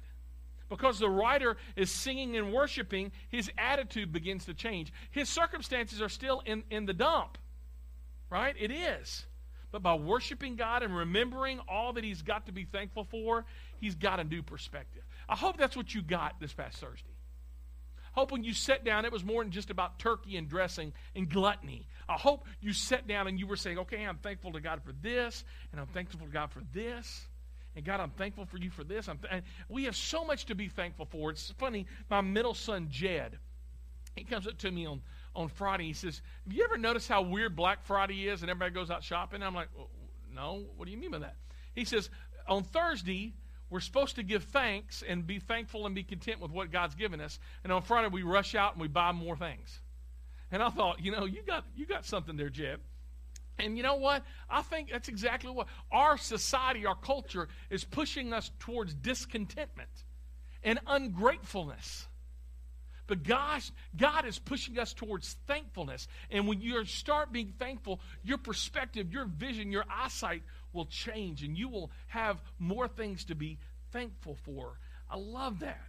Because 0.69 0.97
the 0.97 1.09
writer 1.09 1.57
is 1.75 1.91
singing 1.91 2.35
and 2.35 2.51
worshiping, 2.51 3.11
his 3.29 3.51
attitude 3.57 4.11
begins 4.11 4.45
to 4.45 4.53
change. 4.53 4.91
His 5.11 5.29
circumstances 5.29 6.01
are 6.01 6.09
still 6.09 6.41
in, 6.45 6.63
in 6.71 6.85
the 6.85 6.93
dump, 6.93 7.37
right? 8.29 8.55
It 8.59 8.71
is. 8.71 9.25
But 9.71 9.83
by 9.83 9.95
worshiping 9.95 10.55
God 10.55 10.83
and 10.83 10.95
remembering 10.95 11.59
all 11.67 11.93
that 11.93 12.03
he's 12.03 12.21
got 12.21 12.45
to 12.45 12.51
be 12.51 12.63
thankful 12.63 13.03
for, 13.03 13.45
he's 13.79 13.95
got 13.95 14.19
a 14.19 14.23
new 14.23 14.41
perspective. 14.41 15.03
I 15.27 15.35
hope 15.35 15.57
that's 15.57 15.75
what 15.75 15.93
you 15.93 16.01
got 16.01 16.39
this 16.39 16.53
past 16.53 16.77
Thursday. 16.77 17.11
hope 18.13 18.31
when 18.31 18.43
you 18.43 18.53
sat 18.53 18.85
down, 18.85 19.03
it 19.05 19.11
was 19.11 19.23
more 19.23 19.43
than 19.43 19.51
just 19.51 19.69
about 19.69 19.99
turkey 19.99 20.37
and 20.37 20.47
dressing 20.47 20.93
and 21.13 21.29
gluttony. 21.29 21.87
I 22.07 22.13
hope 22.13 22.45
you 22.61 22.71
sat 22.71 23.07
down 23.07 23.27
and 23.27 23.37
you 23.37 23.47
were 23.47 23.57
saying, 23.57 23.79
okay, 23.79 24.03
I'm 24.03 24.17
thankful 24.17 24.53
to 24.53 24.61
God 24.61 24.81
for 24.83 24.93
this, 25.01 25.43
and 25.71 25.81
I'm 25.81 25.87
thankful 25.87 26.21
to 26.21 26.27
God 26.27 26.51
for 26.51 26.61
this. 26.73 27.27
And 27.75 27.83
God, 27.83 27.99
I'm 27.99 28.11
thankful 28.11 28.45
for 28.45 28.57
you 28.57 28.69
for 28.69 28.83
this. 28.83 29.07
Th- 29.07 29.43
we 29.67 29.83
have 29.83 29.95
so 29.95 30.23
much 30.23 30.45
to 30.45 30.55
be 30.55 30.67
thankful 30.67 31.05
for. 31.05 31.29
It's 31.31 31.51
funny, 31.57 31.85
my 32.09 32.21
middle 32.21 32.53
son, 32.53 32.87
Jed, 32.89 33.37
he 34.15 34.23
comes 34.23 34.47
up 34.47 34.57
to 34.59 34.71
me 34.71 34.85
on, 34.85 35.01
on 35.35 35.49
Friday. 35.49 35.85
He 35.85 35.93
says, 35.93 36.21
Have 36.45 36.53
you 36.53 36.63
ever 36.63 36.77
noticed 36.77 37.09
how 37.09 37.21
weird 37.21 37.55
Black 37.55 37.83
Friday 37.83 38.29
is 38.29 38.41
and 38.41 38.49
everybody 38.49 38.73
goes 38.73 38.89
out 38.89 39.03
shopping? 39.03 39.43
I'm 39.43 39.53
like, 39.53 39.67
No, 40.33 40.63
what 40.77 40.85
do 40.85 40.91
you 40.91 40.97
mean 40.97 41.11
by 41.11 41.19
that? 41.19 41.35
He 41.73 41.83
says, 41.83 42.09
On 42.47 42.63
Thursday, 42.63 43.33
we're 43.69 43.81
supposed 43.81 44.15
to 44.15 44.23
give 44.23 44.43
thanks 44.45 45.03
and 45.05 45.27
be 45.27 45.39
thankful 45.39 45.85
and 45.85 45.93
be 45.93 46.03
content 46.03 46.39
with 46.39 46.51
what 46.51 46.71
God's 46.71 46.95
given 46.95 47.19
us. 47.19 47.39
And 47.63 47.73
on 47.73 47.81
Friday, 47.81 48.07
we 48.07 48.23
rush 48.23 48.55
out 48.55 48.73
and 48.73 48.81
we 48.81 48.87
buy 48.87 49.11
more 49.11 49.35
things. 49.35 49.81
And 50.51 50.63
I 50.63 50.69
thought, 50.69 51.03
you 51.03 51.11
know, 51.11 51.25
you 51.25 51.41
got, 51.41 51.65
you 51.75 51.85
got 51.85 52.05
something 52.05 52.37
there, 52.37 52.49
Jed. 52.49 52.79
And 53.57 53.77
you 53.77 53.83
know 53.83 53.95
what? 53.95 54.23
I 54.49 54.61
think 54.61 54.91
that's 54.91 55.07
exactly 55.07 55.51
what 55.51 55.67
our 55.91 56.17
society, 56.17 56.85
our 56.85 56.95
culture 56.95 57.47
is 57.69 57.83
pushing 57.83 58.33
us 58.33 58.51
towards 58.59 58.93
discontentment 58.93 59.89
and 60.63 60.79
ungratefulness. 60.87 62.07
But 63.07 63.23
gosh, 63.23 63.71
God 63.95 64.25
is 64.25 64.39
pushing 64.39 64.79
us 64.79 64.93
towards 64.93 65.37
thankfulness. 65.47 66.07
And 66.31 66.47
when 66.47 66.61
you 66.61 66.83
start 66.85 67.31
being 67.31 67.53
thankful, 67.59 68.01
your 68.23 68.39
perspective, 68.39 69.13
your 69.13 69.25
vision, 69.25 69.71
your 69.71 69.85
eyesight 69.89 70.41
will 70.73 70.85
change 70.85 71.43
and 71.43 71.57
you 71.57 71.69
will 71.69 71.91
have 72.07 72.41
more 72.57 72.87
things 72.87 73.25
to 73.25 73.35
be 73.35 73.59
thankful 73.91 74.37
for. 74.43 74.79
I 75.09 75.17
love 75.17 75.59
that. 75.59 75.79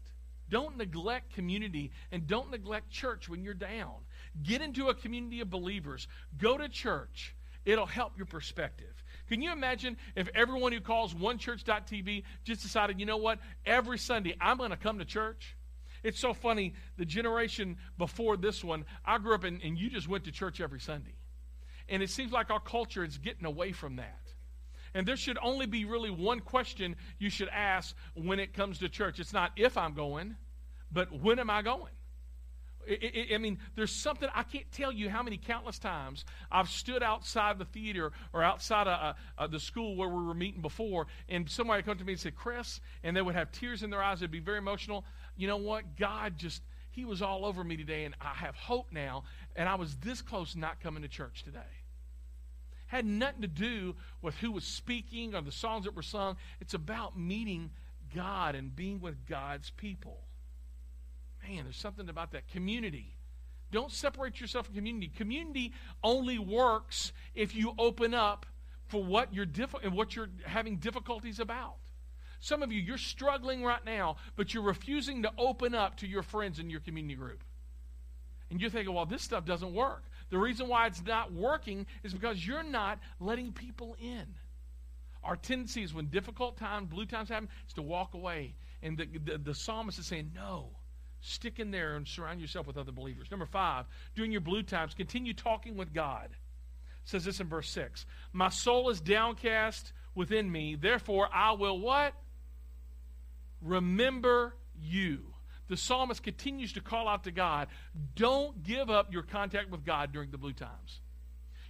Don't 0.49 0.77
neglect 0.77 1.35
community 1.35 1.91
and 2.13 2.27
don't 2.27 2.51
neglect 2.51 2.91
church 2.91 3.29
when 3.29 3.43
you're 3.43 3.55
down. 3.55 3.95
Get 4.43 4.61
into 4.61 4.89
a 4.89 4.95
community 4.95 5.41
of 5.41 5.51
believers. 5.51 6.07
Go 6.39 6.57
to 6.57 6.69
church. 6.69 7.35
It'll 7.67 7.85
help 7.85 8.17
your 8.17 8.27
perspective. 8.27 8.95
Can 9.29 9.43
you 9.43 9.53
imagine 9.53 9.97
if 10.15 10.29
everyone 10.35 10.73
who 10.73 10.81
calls 10.81 11.13
onechurch.tv 11.13 12.23
just 12.45 12.63
decided, 12.63 13.01
you 13.01 13.07
know 13.07 13.17
what, 13.17 13.41
every 13.67 13.99
Sunday 13.99 14.37
I'm 14.41 14.57
going 14.57 14.71
to 14.71 14.77
come 14.77 15.01
to 15.01 15.05
church? 15.05 15.57
It's 16.05 16.21
so 16.21 16.33
funny, 16.33 16.75
the 16.97 17.05
generation 17.05 17.77
before 17.99 18.37
this 18.37 18.63
one, 18.63 18.85
I 19.05 19.19
grew 19.19 19.35
up 19.35 19.45
in, 19.45 19.61
and 19.65 19.77
you 19.77 19.91
just 19.91 20.09
went 20.09 20.25
to 20.25 20.33
church 20.33 20.61
every 20.61 20.79
Sunday. 20.79 21.17
And 21.89 22.03
it 22.03 22.11
seems 22.11 22.31
like 22.31 22.51
our 22.51 22.61
culture 22.61 23.05
is 23.05 23.19
getting 23.19 23.45
away 23.45 23.73
from 23.73 23.97
that. 23.97 24.21
And 24.95 25.07
there 25.07 25.17
should 25.17 25.39
only 25.43 25.67
be 25.67 25.85
really 25.85 26.11
one 26.11 26.41
question 26.41 26.95
you 27.19 27.31
should 27.31 27.49
ask 27.49 27.97
when 28.15 28.39
it 28.39 28.55
comes 28.55 28.79
to 28.79 28.89
church. 28.89 29.19
It's 29.19 29.33
not 29.33 29.51
if 29.57 29.77
I'm 29.77 29.95
going, 29.95 30.37
but 30.93 31.11
when 31.13 31.41
am 31.41 31.51
I 31.51 31.63
going? 31.63 31.93
It, 32.87 33.35
I 33.35 33.39
mean, 33.39 33.59
there's 33.75 33.91
something, 33.91 34.29
I 34.35 34.45
can't 34.45 34.71
tell 34.71 34.93
you 34.93 35.11
how 35.11 35.23
many 35.23 35.37
countless 35.37 35.79
times 35.79 36.25
I've 36.51 36.69
stood 36.69 37.03
outside 37.03 37.59
the 37.59 37.65
theater 37.65 38.13
or 38.33 38.43
outside 38.43 38.87
of, 38.87 39.01
uh, 39.01 39.13
uh, 39.37 39.47
the 39.49 39.59
school 39.59 39.97
where 39.97 40.09
we 40.09 40.25
were 40.25 40.35
meeting 40.35 40.63
before, 40.63 41.07
and 41.29 41.51
somebody 41.51 41.79
would 41.79 41.87
come 41.87 41.99
to 41.99 42.05
me 42.05 42.13
and 42.13 42.21
say, 42.21 42.31
Chris, 42.31 42.81
and 43.03 43.17
they 43.17 43.23
would 43.23 43.35
have 43.35 43.51
tears 43.51 43.83
in 43.83 43.91
their 43.91 44.03
eyes. 44.03 44.21
They'd 44.21 44.31
be 44.31 44.39
very 44.39 44.59
emotional. 44.59 45.05
You 45.37 45.49
know 45.49 45.57
what? 45.57 45.97
God 45.97 46.39
just, 46.39 46.63
He 46.91 47.05
was 47.05 47.23
all 47.23 47.45
over 47.45 47.65
me 47.65 47.77
today, 47.77 48.05
and 48.05 48.15
I 48.21 48.35
have 48.35 48.55
hope 48.55 48.93
now, 48.93 49.25
and 49.57 49.69
I 49.69 49.75
was 49.75 49.97
this 49.97 50.23
close 50.23 50.55
not 50.55 50.81
coming 50.81 51.03
to 51.03 51.09
church 51.09 51.43
today. 51.43 51.61
Had 52.87 53.05
nothing 53.05 53.43
to 53.43 53.49
do 53.49 53.97
with 54.23 54.37
who 54.37 54.53
was 54.53 54.63
speaking 54.65 55.35
or 55.35 55.41
the 55.41 55.51
songs 55.51 55.87
that 55.87 55.97
were 55.97 56.03
sung. 56.03 56.37
It's 56.61 56.75
about 56.75 57.19
meeting 57.19 57.71
God 58.15 58.55
and 58.55 58.75
being 58.75 59.01
with 59.01 59.27
God's 59.27 59.71
people. 59.71 60.26
Man, 61.49 61.65
there's 61.65 61.77
something 61.77 62.09
about 62.09 62.33
that 62.33 62.49
community. 62.49 63.17
Don't 63.71 63.93
separate 63.93 64.41
yourself 64.41 64.67
from 64.67 64.75
community. 64.75 65.09
Community 65.09 65.73
only 66.03 66.39
works 66.39 67.13
if 67.35 67.55
you 67.55 67.73
open 67.79 68.15
up 68.15 68.47
for 68.87 69.03
what 69.03 69.35
you're 69.35 69.47
diff- 69.47 69.75
what 69.93 70.15
you're 70.15 70.31
having 70.45 70.77
difficulties 70.77 71.41
about. 71.41 71.77
Some 72.41 72.63
of 72.63 72.71
you, 72.71 72.81
you're 72.81 72.99
struggling 72.99 73.65
right 73.65 73.85
now, 73.85 74.17
but 74.37 74.55
you're 74.55 74.63
refusing 74.63 75.23
to 75.23 75.33
open 75.39 75.75
up 75.75 75.97
to 75.97 76.07
your 76.07 76.23
friends 76.23 76.59
in 76.59 76.71
your 76.71 76.81
community 76.81 77.15
group. 77.15 77.43
And 78.51 78.61
you're 78.61 78.71
thinking, 78.71 78.95
well, 78.95 79.07
this 79.07 79.23
stuff 79.23 79.45
doesn't 79.45 79.75
work. 79.75 80.05
The 80.31 80.39
reason 80.39 80.69
why 80.69 80.87
it's 80.87 81.05
not 81.05 81.33
working 81.33 81.87
is 82.05 82.13
because 82.13 82.47
you're 82.47 82.63
not 82.63 83.01
letting 83.19 83.53
people 83.53 83.97
in. 84.01 84.27
Our 85.25 85.37
tendency 85.37 85.83
is 85.83 85.93
when 85.93 86.07
difficult 86.07 86.57
times, 86.57 86.89
blue 86.89 87.07
times 87.07 87.29
happen, 87.29 87.49
is 87.67 87.75
to 87.75 87.83
walk 87.83 88.15
away. 88.15 88.55
And 88.83 88.97
the, 88.97 89.07
the, 89.07 89.39
the 89.39 89.55
psalmist 89.55 89.99
is 89.99 90.07
saying, 90.07 90.31
no. 90.35 90.71
Stick 91.21 91.59
in 91.59 91.71
there 91.71 91.97
and 91.97 92.07
surround 92.07 92.41
yourself 92.41 92.67
with 92.67 92.77
other 92.77 92.93
believers. 92.93 93.31
Number 93.31 93.47
five, 93.47 93.87
during 94.15 94.33
your 94.33 94.41
blue 94.41 94.63
times, 94.63 94.95
continue 94.95 95.35
talking 95.35 95.77
with 95.77 95.93
God. 95.93 96.29
It 96.31 97.09
says 97.09 97.25
this 97.25 97.41
in 97.41 97.49
verse 97.49 97.71
6. 97.71 98.07
My 98.33 98.49
soul 98.49 98.91
is 98.91 99.01
downcast 99.01 99.93
within 100.15 100.51
me, 100.51 100.77
therefore 100.77 101.29
I 101.33 101.53
will 101.53 101.79
what? 101.79 102.15
Remember 103.61 104.55
you. 104.81 105.35
The 105.69 105.77
psalmist 105.77 106.23
continues 106.23 106.73
to 106.75 106.81
call 106.81 107.09
out 107.09 107.25
to 107.25 107.33
God. 107.33 107.69
Don't 108.15 108.63
give 108.63 108.89
up 108.89 109.13
your 109.13 109.23
contact 109.23 109.71
with 109.71 109.85
God 109.85 110.13
during 110.13 110.31
the 110.31 110.39
blue 110.39 110.53
times. 110.53 111.01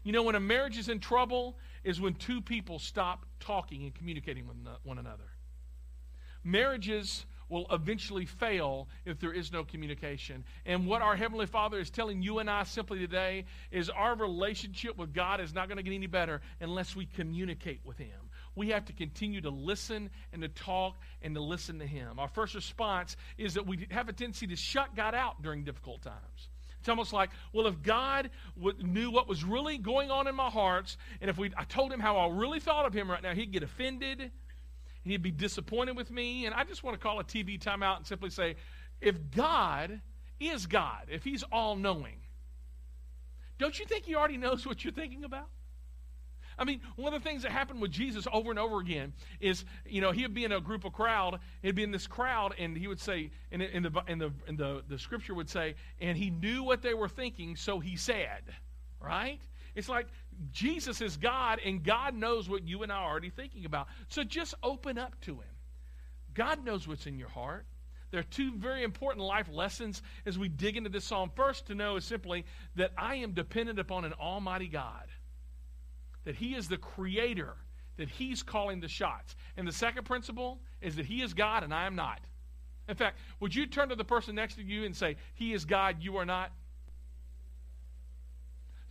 You 0.02 0.12
know, 0.12 0.22
when 0.22 0.34
a 0.34 0.40
marriage 0.40 0.76
is 0.78 0.88
in 0.88 1.00
trouble, 1.00 1.56
is 1.82 2.00
when 2.00 2.14
two 2.14 2.40
people 2.40 2.78
stop 2.78 3.24
talking 3.40 3.84
and 3.84 3.94
communicating 3.94 4.46
with 4.46 4.56
one 4.82 4.98
another. 4.98 5.30
marriages 6.44 7.26
will 7.48 7.66
eventually 7.70 8.26
fail 8.26 8.88
if 9.04 9.18
there 9.18 9.32
is 9.32 9.52
no 9.52 9.64
communication. 9.64 10.44
And 10.64 10.86
what 10.86 11.02
our 11.02 11.16
Heavenly 11.16 11.46
Father 11.46 11.78
is 11.78 11.90
telling 11.90 12.22
you 12.22 12.38
and 12.38 12.50
I 12.50 12.64
simply 12.64 12.98
today 12.98 13.44
is 13.70 13.90
our 13.90 14.16
relationship 14.16 14.96
with 14.96 15.12
God 15.14 15.40
is 15.40 15.54
not 15.54 15.68
going 15.68 15.76
to 15.76 15.82
get 15.82 15.94
any 15.94 16.06
better 16.06 16.40
unless 16.60 16.96
we 16.96 17.06
communicate 17.06 17.80
with 17.84 17.98
Him. 17.98 18.30
We 18.54 18.70
have 18.70 18.86
to 18.86 18.92
continue 18.92 19.42
to 19.42 19.50
listen 19.50 20.10
and 20.32 20.42
to 20.42 20.48
talk 20.48 20.96
and 21.22 21.34
to 21.34 21.40
listen 21.40 21.78
to 21.78 21.86
Him. 21.86 22.18
Our 22.18 22.28
first 22.28 22.54
response 22.54 23.16
is 23.36 23.54
that 23.54 23.66
we 23.66 23.86
have 23.90 24.08
a 24.08 24.12
tendency 24.12 24.46
to 24.48 24.56
shut 24.56 24.96
God 24.96 25.14
out 25.14 25.42
during 25.42 25.64
difficult 25.64 26.02
times. 26.02 26.48
It's 26.80 26.88
almost 26.88 27.12
like, 27.12 27.30
well, 27.52 27.66
if 27.66 27.82
God 27.82 28.30
knew 28.80 29.10
what 29.10 29.28
was 29.28 29.42
really 29.42 29.76
going 29.76 30.10
on 30.10 30.28
in 30.28 30.36
my 30.36 30.48
hearts, 30.48 30.96
and 31.20 31.28
if 31.28 31.36
we, 31.36 31.50
I 31.56 31.64
told 31.64 31.92
him 31.92 31.98
how 31.98 32.16
I 32.16 32.28
really 32.28 32.60
thought 32.60 32.86
of 32.86 32.94
him 32.94 33.10
right 33.10 33.20
now, 33.20 33.34
he'd 33.34 33.50
get 33.50 33.64
offended 33.64 34.30
he'd 35.10 35.22
be 35.22 35.30
disappointed 35.30 35.96
with 35.96 36.10
me. 36.10 36.46
And 36.46 36.54
I 36.54 36.64
just 36.64 36.82
want 36.82 36.98
to 36.98 37.02
call 37.02 37.20
a 37.20 37.24
TV 37.24 37.58
timeout 37.58 37.98
and 37.98 38.06
simply 38.06 38.30
say, 38.30 38.56
if 39.00 39.30
God 39.30 40.00
is 40.40 40.66
God, 40.66 41.06
if 41.08 41.24
he's 41.24 41.42
all 41.50 41.76
knowing, 41.76 42.18
don't 43.58 43.78
you 43.78 43.86
think 43.86 44.04
he 44.04 44.14
already 44.14 44.36
knows 44.36 44.66
what 44.66 44.84
you're 44.84 44.92
thinking 44.92 45.24
about? 45.24 45.48
I 46.58 46.64
mean, 46.64 46.80
one 46.96 47.12
of 47.12 47.22
the 47.22 47.28
things 47.28 47.42
that 47.42 47.52
happened 47.52 47.82
with 47.82 47.90
Jesus 47.90 48.26
over 48.32 48.50
and 48.50 48.58
over 48.58 48.78
again 48.80 49.12
is, 49.40 49.64
you 49.84 50.00
know, 50.00 50.10
he 50.10 50.22
would 50.22 50.32
be 50.32 50.44
in 50.44 50.52
a 50.52 50.60
group 50.60 50.84
of 50.84 50.92
crowd, 50.92 51.38
he'd 51.62 51.74
be 51.74 51.82
in 51.82 51.90
this 51.90 52.06
crowd, 52.06 52.54
and 52.58 52.76
he 52.76 52.88
would 52.88 53.00
say, 53.00 53.30
and 53.52 53.60
in 53.60 53.82
the, 53.82 54.02
in 54.08 54.18
the, 54.18 54.32
in 54.46 54.56
the, 54.56 54.82
the 54.88 54.98
scripture 54.98 55.34
would 55.34 55.50
say, 55.50 55.74
and 56.00 56.16
he 56.16 56.30
knew 56.30 56.62
what 56.62 56.80
they 56.80 56.94
were 56.94 57.08
thinking, 57.08 57.56
so 57.56 57.78
he 57.78 57.96
said, 57.96 58.42
right? 59.00 59.40
It's 59.76 59.90
like 59.90 60.08
Jesus 60.50 61.02
is 61.02 61.18
God, 61.18 61.60
and 61.64 61.84
God 61.84 62.14
knows 62.14 62.48
what 62.48 62.66
you 62.66 62.82
and 62.82 62.90
I 62.90 62.96
are 62.96 63.10
already 63.10 63.30
thinking 63.30 63.66
about. 63.66 63.86
So 64.08 64.24
just 64.24 64.54
open 64.62 64.98
up 64.98 65.20
to 65.22 65.34
Him. 65.34 65.54
God 66.34 66.64
knows 66.64 66.88
what's 66.88 67.06
in 67.06 67.18
your 67.18 67.28
heart. 67.28 67.66
There 68.10 68.20
are 68.20 68.24
two 68.24 68.52
very 68.56 68.82
important 68.82 69.24
life 69.24 69.48
lessons 69.52 70.02
as 70.24 70.38
we 70.38 70.48
dig 70.48 70.78
into 70.78 70.88
this 70.88 71.04
psalm. 71.04 71.30
First, 71.34 71.66
to 71.66 71.74
know 71.74 71.96
is 71.96 72.04
simply 72.04 72.46
that 72.76 72.92
I 72.96 73.16
am 73.16 73.32
dependent 73.32 73.78
upon 73.78 74.06
an 74.06 74.14
almighty 74.14 74.68
God, 74.68 75.08
that 76.24 76.36
He 76.36 76.54
is 76.54 76.68
the 76.68 76.78
creator, 76.78 77.54
that 77.98 78.08
He's 78.08 78.42
calling 78.42 78.80
the 78.80 78.88
shots. 78.88 79.36
And 79.58 79.68
the 79.68 79.72
second 79.72 80.04
principle 80.04 80.60
is 80.80 80.96
that 80.96 81.04
He 81.04 81.20
is 81.20 81.34
God 81.34 81.64
and 81.64 81.74
I 81.74 81.86
am 81.86 81.96
not. 81.96 82.20
In 82.88 82.94
fact, 82.94 83.18
would 83.40 83.54
you 83.54 83.66
turn 83.66 83.90
to 83.90 83.96
the 83.96 84.04
person 84.04 84.34
next 84.34 84.54
to 84.54 84.62
you 84.62 84.84
and 84.84 84.96
say, 84.96 85.16
He 85.34 85.52
is 85.52 85.66
God, 85.66 85.96
you 86.00 86.16
are 86.16 86.24
not? 86.24 86.50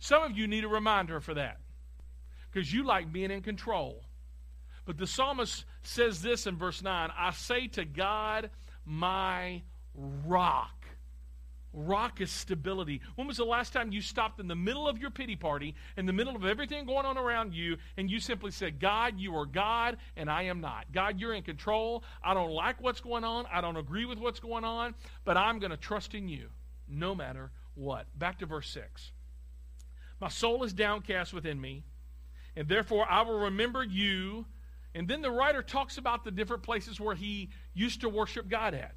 Some 0.06 0.22
of 0.22 0.38
you 0.38 0.46
need 0.46 0.62
a 0.62 0.68
reminder 0.68 1.18
for 1.18 1.34
that 1.34 1.56
because 2.48 2.72
you 2.72 2.84
like 2.84 3.12
being 3.12 3.32
in 3.32 3.42
control. 3.42 4.04
But 4.84 4.98
the 4.98 5.06
psalmist 5.08 5.64
says 5.82 6.22
this 6.22 6.46
in 6.46 6.56
verse 6.56 6.80
9 6.80 7.10
I 7.18 7.32
say 7.32 7.66
to 7.66 7.84
God, 7.84 8.50
my 8.84 9.62
rock. 9.96 10.86
Rock 11.72 12.20
is 12.20 12.30
stability. 12.30 13.00
When 13.16 13.26
was 13.26 13.38
the 13.38 13.44
last 13.44 13.72
time 13.72 13.90
you 13.90 14.00
stopped 14.00 14.38
in 14.38 14.46
the 14.46 14.54
middle 14.54 14.88
of 14.88 14.96
your 14.96 15.10
pity 15.10 15.34
party, 15.34 15.74
in 15.96 16.06
the 16.06 16.12
middle 16.12 16.36
of 16.36 16.44
everything 16.44 16.86
going 16.86 17.04
on 17.04 17.18
around 17.18 17.52
you, 17.52 17.76
and 17.96 18.08
you 18.08 18.20
simply 18.20 18.52
said, 18.52 18.78
God, 18.78 19.18
you 19.18 19.34
are 19.34 19.44
God, 19.44 19.96
and 20.16 20.30
I 20.30 20.44
am 20.44 20.60
not. 20.60 20.92
God, 20.92 21.18
you're 21.18 21.34
in 21.34 21.42
control. 21.42 22.04
I 22.22 22.32
don't 22.32 22.52
like 22.52 22.80
what's 22.80 23.00
going 23.00 23.24
on. 23.24 23.46
I 23.52 23.60
don't 23.60 23.76
agree 23.76 24.04
with 24.04 24.20
what's 24.20 24.38
going 24.38 24.64
on, 24.64 24.94
but 25.24 25.36
I'm 25.36 25.58
going 25.58 25.72
to 25.72 25.76
trust 25.76 26.14
in 26.14 26.28
you 26.28 26.50
no 26.86 27.12
matter 27.12 27.50
what. 27.74 28.06
Back 28.16 28.38
to 28.38 28.46
verse 28.46 28.68
6. 28.68 29.10
My 30.20 30.28
soul 30.28 30.64
is 30.64 30.72
downcast 30.72 31.32
within 31.32 31.60
me, 31.60 31.84
and 32.56 32.68
therefore 32.68 33.06
I 33.08 33.22
will 33.22 33.40
remember 33.40 33.82
you. 33.82 34.46
And 34.94 35.06
then 35.06 35.20
the 35.20 35.30
writer 35.30 35.62
talks 35.62 35.98
about 35.98 36.24
the 36.24 36.30
different 36.30 36.62
places 36.62 36.98
where 36.98 37.14
he 37.14 37.50
used 37.74 38.00
to 38.00 38.08
worship 38.08 38.48
God 38.48 38.72
at. 38.72 38.94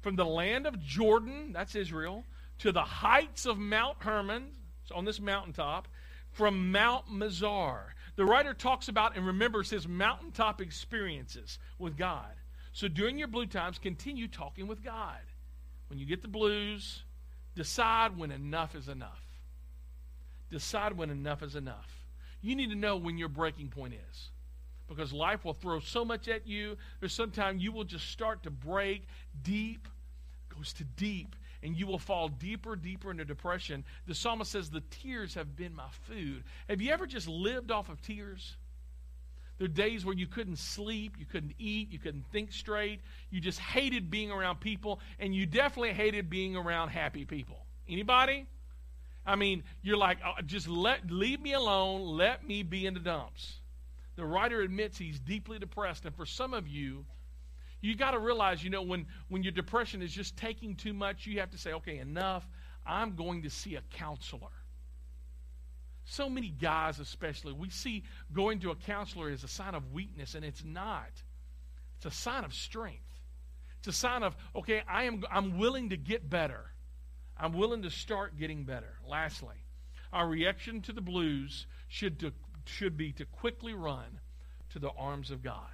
From 0.00 0.16
the 0.16 0.24
land 0.24 0.66
of 0.66 0.80
Jordan, 0.80 1.52
that's 1.52 1.74
Israel, 1.74 2.24
to 2.58 2.72
the 2.72 2.82
heights 2.82 3.46
of 3.46 3.58
Mount 3.58 3.96
Hermon, 4.00 4.52
on 4.94 5.04
this 5.04 5.20
mountaintop, 5.20 5.88
from 6.32 6.70
Mount 6.72 7.08
Mizar. 7.10 7.80
The 8.16 8.24
writer 8.24 8.52
talks 8.52 8.88
about 8.88 9.16
and 9.16 9.26
remembers 9.26 9.70
his 9.70 9.88
mountaintop 9.88 10.60
experiences 10.60 11.58
with 11.78 11.96
God. 11.96 12.34
So 12.72 12.86
during 12.86 13.18
your 13.18 13.28
blue 13.28 13.46
times, 13.46 13.78
continue 13.78 14.28
talking 14.28 14.66
with 14.66 14.84
God. 14.84 15.20
When 15.88 15.98
you 15.98 16.06
get 16.06 16.22
the 16.22 16.28
blues, 16.28 17.02
decide 17.54 18.16
when 18.16 18.30
enough 18.30 18.74
is 18.74 18.88
enough. 18.88 19.29
Decide 20.50 20.96
when 20.96 21.10
enough 21.10 21.42
is 21.42 21.56
enough. 21.56 21.88
You 22.42 22.56
need 22.56 22.70
to 22.70 22.76
know 22.76 22.96
when 22.96 23.18
your 23.18 23.28
breaking 23.28 23.68
point 23.68 23.94
is. 23.94 24.30
Because 24.88 25.12
life 25.12 25.44
will 25.44 25.54
throw 25.54 25.78
so 25.78 26.04
much 26.04 26.26
at 26.26 26.46
you. 26.46 26.76
There's 26.98 27.12
sometimes 27.12 27.62
you 27.62 27.70
will 27.70 27.84
just 27.84 28.10
start 28.10 28.42
to 28.42 28.50
break 28.50 29.06
deep, 29.42 29.86
goes 30.54 30.72
to 30.74 30.84
deep, 30.84 31.36
and 31.62 31.76
you 31.76 31.86
will 31.86 31.98
fall 31.98 32.28
deeper, 32.28 32.74
deeper 32.74 33.10
into 33.10 33.24
depression. 33.24 33.84
The 34.06 34.14
psalmist 34.14 34.50
says, 34.50 34.70
The 34.70 34.82
tears 34.90 35.34
have 35.34 35.54
been 35.54 35.74
my 35.74 35.88
food. 36.08 36.42
Have 36.68 36.80
you 36.80 36.90
ever 36.90 37.06
just 37.06 37.28
lived 37.28 37.70
off 37.70 37.88
of 37.88 38.02
tears? 38.02 38.56
There 39.58 39.66
are 39.66 39.68
days 39.68 40.06
where 40.06 40.14
you 40.14 40.26
couldn't 40.26 40.56
sleep, 40.56 41.16
you 41.18 41.26
couldn't 41.26 41.54
eat, 41.58 41.92
you 41.92 41.98
couldn't 41.98 42.24
think 42.32 42.50
straight. 42.50 43.02
You 43.30 43.40
just 43.40 43.58
hated 43.58 44.10
being 44.10 44.32
around 44.32 44.58
people, 44.58 45.00
and 45.18 45.34
you 45.34 45.44
definitely 45.44 45.92
hated 45.92 46.30
being 46.30 46.56
around 46.56 46.88
happy 46.88 47.26
people. 47.26 47.66
Anybody? 47.86 48.46
I 49.30 49.36
mean, 49.36 49.62
you're 49.82 49.96
like, 49.96 50.18
oh, 50.26 50.42
just 50.44 50.66
let 50.68 51.10
leave 51.10 51.40
me 51.40 51.52
alone. 51.52 52.16
Let 52.16 52.46
me 52.46 52.64
be 52.64 52.86
in 52.86 52.94
the 52.94 53.00
dumps. 53.00 53.60
The 54.16 54.24
writer 54.24 54.60
admits 54.60 54.98
he's 54.98 55.20
deeply 55.20 55.58
depressed, 55.58 56.04
and 56.04 56.14
for 56.14 56.26
some 56.26 56.52
of 56.52 56.66
you, 56.66 57.06
you 57.80 57.94
got 57.94 58.10
to 58.10 58.18
realize, 58.18 58.62
you 58.62 58.70
know, 58.70 58.82
when 58.82 59.06
when 59.28 59.42
your 59.44 59.52
depression 59.52 60.02
is 60.02 60.12
just 60.12 60.36
taking 60.36 60.74
too 60.74 60.92
much, 60.92 61.26
you 61.26 61.38
have 61.38 61.50
to 61.50 61.58
say, 61.58 61.72
okay, 61.74 61.98
enough. 61.98 62.46
I'm 62.84 63.14
going 63.14 63.42
to 63.42 63.50
see 63.50 63.76
a 63.76 63.82
counselor. 63.90 64.50
So 66.06 66.28
many 66.28 66.48
guys, 66.48 66.98
especially, 66.98 67.52
we 67.52 67.70
see 67.70 68.02
going 68.32 68.58
to 68.60 68.70
a 68.70 68.74
counselor 68.74 69.30
as 69.30 69.44
a 69.44 69.48
sign 69.48 69.74
of 69.74 69.92
weakness, 69.92 70.34
and 70.34 70.44
it's 70.44 70.64
not. 70.64 71.10
It's 71.98 72.06
a 72.06 72.10
sign 72.10 72.42
of 72.44 72.52
strength. 72.52 73.04
It's 73.78 73.88
a 73.88 73.92
sign 73.92 74.24
of, 74.24 74.34
okay, 74.56 74.82
I 74.88 75.04
am 75.04 75.22
I'm 75.30 75.58
willing 75.58 75.90
to 75.90 75.96
get 75.96 76.28
better. 76.28 76.72
I'm 77.40 77.54
willing 77.54 77.82
to 77.82 77.90
start 77.90 78.38
getting 78.38 78.64
better. 78.64 78.98
Lastly, 79.08 79.56
our 80.12 80.28
reaction 80.28 80.82
to 80.82 80.92
the 80.92 81.00
blues 81.00 81.66
should, 81.88 82.20
to, 82.20 82.32
should 82.66 82.96
be 82.96 83.12
to 83.12 83.24
quickly 83.24 83.72
run 83.72 84.20
to 84.70 84.78
the 84.78 84.90
arms 84.90 85.30
of 85.30 85.42
God. 85.42 85.70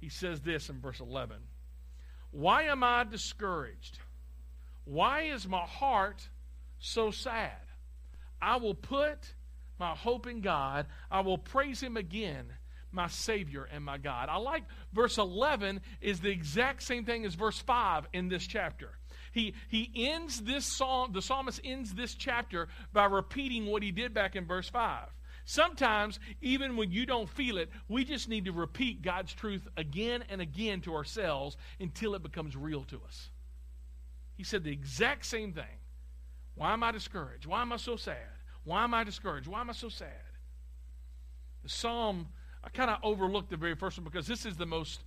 He 0.00 0.08
says 0.08 0.40
this 0.40 0.70
in 0.70 0.80
verse 0.80 1.00
11 1.00 1.36
Why 2.30 2.64
am 2.64 2.82
I 2.82 3.04
discouraged? 3.04 3.98
Why 4.84 5.22
is 5.22 5.46
my 5.46 5.60
heart 5.60 6.28
so 6.78 7.10
sad? 7.10 7.52
I 8.40 8.56
will 8.56 8.74
put 8.74 9.34
my 9.78 9.94
hope 9.94 10.26
in 10.26 10.40
God. 10.40 10.86
I 11.10 11.20
will 11.20 11.38
praise 11.38 11.80
Him 11.80 11.96
again, 11.96 12.46
my 12.90 13.06
Savior 13.06 13.68
and 13.70 13.84
my 13.84 13.98
God. 13.98 14.28
I 14.28 14.38
like 14.38 14.64
verse 14.92 15.18
11 15.18 15.82
is 16.00 16.20
the 16.20 16.30
exact 16.30 16.82
same 16.82 17.04
thing 17.04 17.24
as 17.24 17.34
verse 17.34 17.58
5 17.58 18.08
in 18.12 18.28
this 18.28 18.46
chapter. 18.46 18.98
He, 19.32 19.54
he 19.68 19.90
ends 19.94 20.42
this 20.42 20.64
psalm, 20.64 21.12
the 21.12 21.22
psalmist 21.22 21.60
ends 21.64 21.94
this 21.94 22.14
chapter 22.14 22.68
by 22.92 23.06
repeating 23.06 23.66
what 23.66 23.82
he 23.82 23.90
did 23.90 24.14
back 24.14 24.36
in 24.36 24.46
verse 24.46 24.68
5. 24.68 25.08
Sometimes, 25.44 26.20
even 26.40 26.76
when 26.76 26.92
you 26.92 27.04
don't 27.04 27.28
feel 27.28 27.58
it, 27.58 27.70
we 27.88 28.04
just 28.04 28.28
need 28.28 28.44
to 28.44 28.52
repeat 28.52 29.02
God's 29.02 29.32
truth 29.32 29.66
again 29.76 30.22
and 30.28 30.40
again 30.40 30.82
to 30.82 30.94
ourselves 30.94 31.56
until 31.80 32.14
it 32.14 32.22
becomes 32.22 32.56
real 32.56 32.84
to 32.84 33.00
us. 33.06 33.30
He 34.36 34.44
said 34.44 34.62
the 34.62 34.70
exact 34.70 35.26
same 35.26 35.52
thing. 35.52 35.64
Why 36.54 36.72
am 36.72 36.82
I 36.82 36.92
discouraged? 36.92 37.46
Why 37.46 37.62
am 37.62 37.72
I 37.72 37.76
so 37.76 37.96
sad? 37.96 38.16
Why 38.64 38.84
am 38.84 38.94
I 38.94 39.02
discouraged? 39.02 39.48
Why 39.48 39.60
am 39.60 39.70
I 39.70 39.72
so 39.72 39.88
sad? 39.88 40.08
The 41.62 41.68
psalm, 41.68 42.28
I 42.62 42.68
kind 42.68 42.90
of 42.90 42.98
overlooked 43.02 43.50
the 43.50 43.56
very 43.56 43.74
first 43.74 43.98
one 43.98 44.04
because 44.04 44.26
this 44.26 44.46
is 44.46 44.56
the 44.56 44.66
most, 44.66 45.02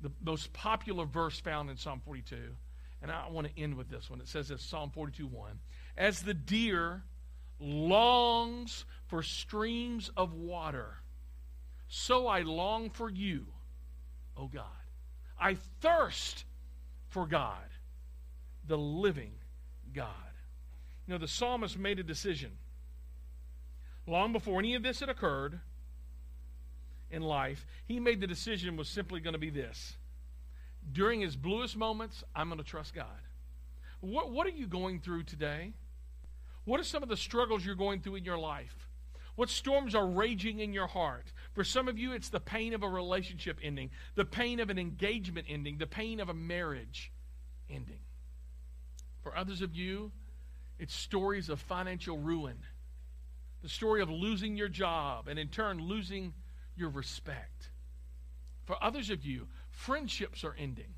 the 0.00 0.10
most 0.24 0.52
popular 0.52 1.04
verse 1.04 1.38
found 1.38 1.70
in 1.70 1.76
Psalm 1.76 2.00
42. 2.04 2.36
And 3.00 3.10
I 3.10 3.28
want 3.30 3.46
to 3.46 3.62
end 3.62 3.76
with 3.76 3.88
this 3.88 4.10
one. 4.10 4.20
It 4.20 4.28
says 4.28 4.48
this 4.48 4.62
Psalm 4.62 4.90
42 4.90 5.26
1. 5.26 5.58
As 5.96 6.22
the 6.22 6.34
deer 6.34 7.02
longs 7.60 8.84
for 9.06 9.22
streams 9.22 10.10
of 10.16 10.32
water, 10.32 10.98
so 11.88 12.26
I 12.26 12.42
long 12.42 12.90
for 12.90 13.08
you, 13.08 13.46
O 14.36 14.46
God. 14.46 14.64
I 15.40 15.56
thirst 15.80 16.44
for 17.08 17.26
God, 17.26 17.68
the 18.66 18.78
living 18.78 19.32
God. 19.92 20.06
You 21.06 21.14
know, 21.14 21.18
the 21.18 21.28
psalmist 21.28 21.78
made 21.78 21.98
a 21.98 22.02
decision 22.02 22.50
long 24.06 24.32
before 24.32 24.58
any 24.58 24.74
of 24.74 24.82
this 24.82 25.00
had 25.00 25.08
occurred 25.08 25.60
in 27.10 27.22
life. 27.22 27.66
He 27.86 28.00
made 28.00 28.20
the 28.20 28.26
decision 28.26 28.76
was 28.76 28.88
simply 28.88 29.20
going 29.20 29.32
to 29.32 29.38
be 29.38 29.50
this 29.50 29.96
during 30.92 31.20
his 31.20 31.36
bluest 31.36 31.76
moments, 31.76 32.24
I'm 32.34 32.48
going 32.48 32.58
to 32.58 32.64
trust 32.64 32.94
God. 32.94 33.06
What, 34.00 34.30
what 34.30 34.46
are 34.46 34.50
you 34.50 34.66
going 34.66 35.00
through 35.00 35.24
today? 35.24 35.72
What 36.64 36.80
are 36.80 36.84
some 36.84 37.02
of 37.02 37.08
the 37.08 37.16
struggles 37.16 37.64
you're 37.64 37.74
going 37.74 38.00
through 38.00 38.16
in 38.16 38.24
your 38.24 38.38
life? 38.38 38.88
What 39.34 39.50
storms 39.50 39.94
are 39.94 40.06
raging 40.06 40.58
in 40.58 40.72
your 40.72 40.88
heart? 40.88 41.32
For 41.52 41.62
some 41.62 41.88
of 41.88 41.98
you, 41.98 42.12
it's 42.12 42.28
the 42.28 42.40
pain 42.40 42.74
of 42.74 42.82
a 42.82 42.88
relationship 42.88 43.58
ending, 43.62 43.90
the 44.16 44.24
pain 44.24 44.58
of 44.58 44.68
an 44.68 44.78
engagement 44.78 45.46
ending, 45.48 45.78
the 45.78 45.86
pain 45.86 46.20
of 46.20 46.28
a 46.28 46.34
marriage 46.34 47.12
ending. 47.70 48.00
For 49.22 49.36
others 49.36 49.62
of 49.62 49.74
you, 49.74 50.10
it's 50.78 50.94
stories 50.94 51.48
of 51.48 51.60
financial 51.60 52.18
ruin, 52.18 52.58
the 53.62 53.68
story 53.68 54.02
of 54.02 54.10
losing 54.10 54.56
your 54.56 54.68
job 54.68 55.28
and 55.28 55.38
in 55.38 55.48
turn 55.48 55.78
losing 55.78 56.34
your 56.76 56.90
respect. 56.90 57.70
For 58.64 58.76
others 58.82 59.10
of 59.10 59.24
you, 59.24 59.48
friendships 59.78 60.44
are 60.44 60.54
ending. 60.58 60.94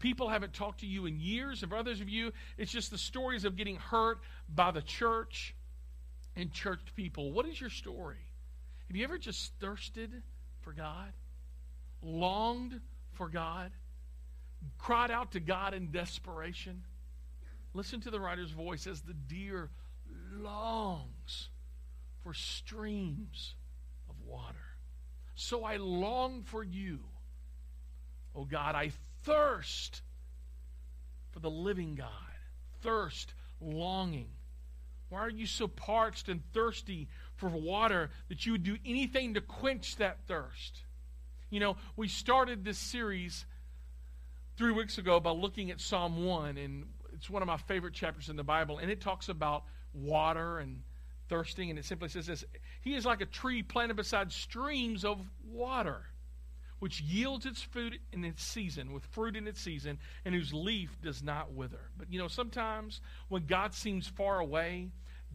People 0.00 0.28
haven't 0.28 0.52
talked 0.52 0.80
to 0.80 0.86
you 0.86 1.06
in 1.06 1.20
years. 1.20 1.62
And 1.62 1.70
for 1.70 1.78
others 1.78 2.00
of 2.00 2.08
you, 2.08 2.32
it's 2.58 2.72
just 2.72 2.90
the 2.90 2.98
stories 2.98 3.44
of 3.44 3.56
getting 3.56 3.76
hurt 3.76 4.18
by 4.52 4.72
the 4.72 4.82
church 4.82 5.54
and 6.34 6.52
church 6.52 6.80
people. 6.96 7.30
What 7.32 7.46
is 7.46 7.60
your 7.60 7.70
story? 7.70 8.26
Have 8.88 8.96
you 8.96 9.04
ever 9.04 9.18
just 9.18 9.52
thirsted 9.60 10.10
for 10.60 10.72
God? 10.72 11.12
Longed 12.02 12.80
for 13.12 13.28
God? 13.28 13.70
Cried 14.78 15.12
out 15.12 15.32
to 15.32 15.40
God 15.40 15.72
in 15.72 15.92
desperation? 15.92 16.82
Listen 17.72 18.00
to 18.00 18.10
the 18.10 18.18
writer's 18.18 18.50
voice 18.50 18.88
as 18.88 19.00
the 19.02 19.14
deer 19.14 19.70
longs 20.32 21.48
for 22.24 22.34
streams 22.34 23.54
of 24.08 24.16
water. 24.26 24.56
So 25.36 25.64
I 25.64 25.76
long 25.76 26.42
for 26.42 26.64
you. 26.64 27.00
Oh 28.34 28.44
God, 28.44 28.74
I 28.74 28.92
thirst 29.24 30.02
for 31.30 31.40
the 31.40 31.50
living 31.50 31.94
God. 31.94 32.08
Thirst, 32.80 33.34
longing 33.60 34.28
why 35.12 35.20
are 35.20 35.30
you 35.30 35.44
so 35.44 35.68
parched 35.68 36.30
and 36.30 36.40
thirsty 36.54 37.06
for 37.34 37.50
water 37.50 38.08
that 38.30 38.46
you 38.46 38.52
would 38.52 38.62
do 38.62 38.78
anything 38.86 39.34
to 39.34 39.42
quench 39.42 39.96
that 39.96 40.26
thirst? 40.26 40.84
You 41.50 41.60
know, 41.60 41.76
we 41.96 42.08
started 42.08 42.64
this 42.64 42.78
series 42.78 43.44
three 44.56 44.72
weeks 44.72 44.96
ago 44.96 45.20
by 45.20 45.32
looking 45.32 45.70
at 45.70 45.82
Psalm 45.82 46.24
1, 46.24 46.56
and 46.56 46.86
it's 47.12 47.28
one 47.28 47.42
of 47.42 47.46
my 47.46 47.58
favorite 47.58 47.92
chapters 47.92 48.30
in 48.30 48.36
the 48.36 48.42
Bible, 48.42 48.78
and 48.78 48.90
it 48.90 49.02
talks 49.02 49.28
about 49.28 49.64
water 49.92 50.60
and 50.60 50.80
thirsting, 51.28 51.68
and 51.68 51.78
it 51.78 51.84
simply 51.84 52.08
says 52.08 52.26
this 52.26 52.42
He 52.80 52.94
is 52.94 53.04
like 53.04 53.20
a 53.20 53.26
tree 53.26 53.62
planted 53.62 53.96
beside 53.96 54.32
streams 54.32 55.04
of 55.04 55.20
water 55.46 56.06
which 56.82 57.00
yields 57.00 57.46
its 57.46 57.62
food 57.62 57.96
in 58.12 58.24
its 58.24 58.42
season, 58.42 58.92
with 58.92 59.04
fruit 59.04 59.36
in 59.36 59.46
its 59.46 59.60
season, 59.60 59.96
and 60.24 60.34
whose 60.34 60.52
leaf 60.52 61.00
does 61.00 61.22
not 61.22 61.52
wither. 61.52 61.78
But 61.96 62.12
you 62.12 62.18
know, 62.18 62.26
sometimes 62.26 63.00
when 63.28 63.46
God 63.46 63.72
seems 63.72 64.08
far 64.08 64.40
away, 64.40 64.88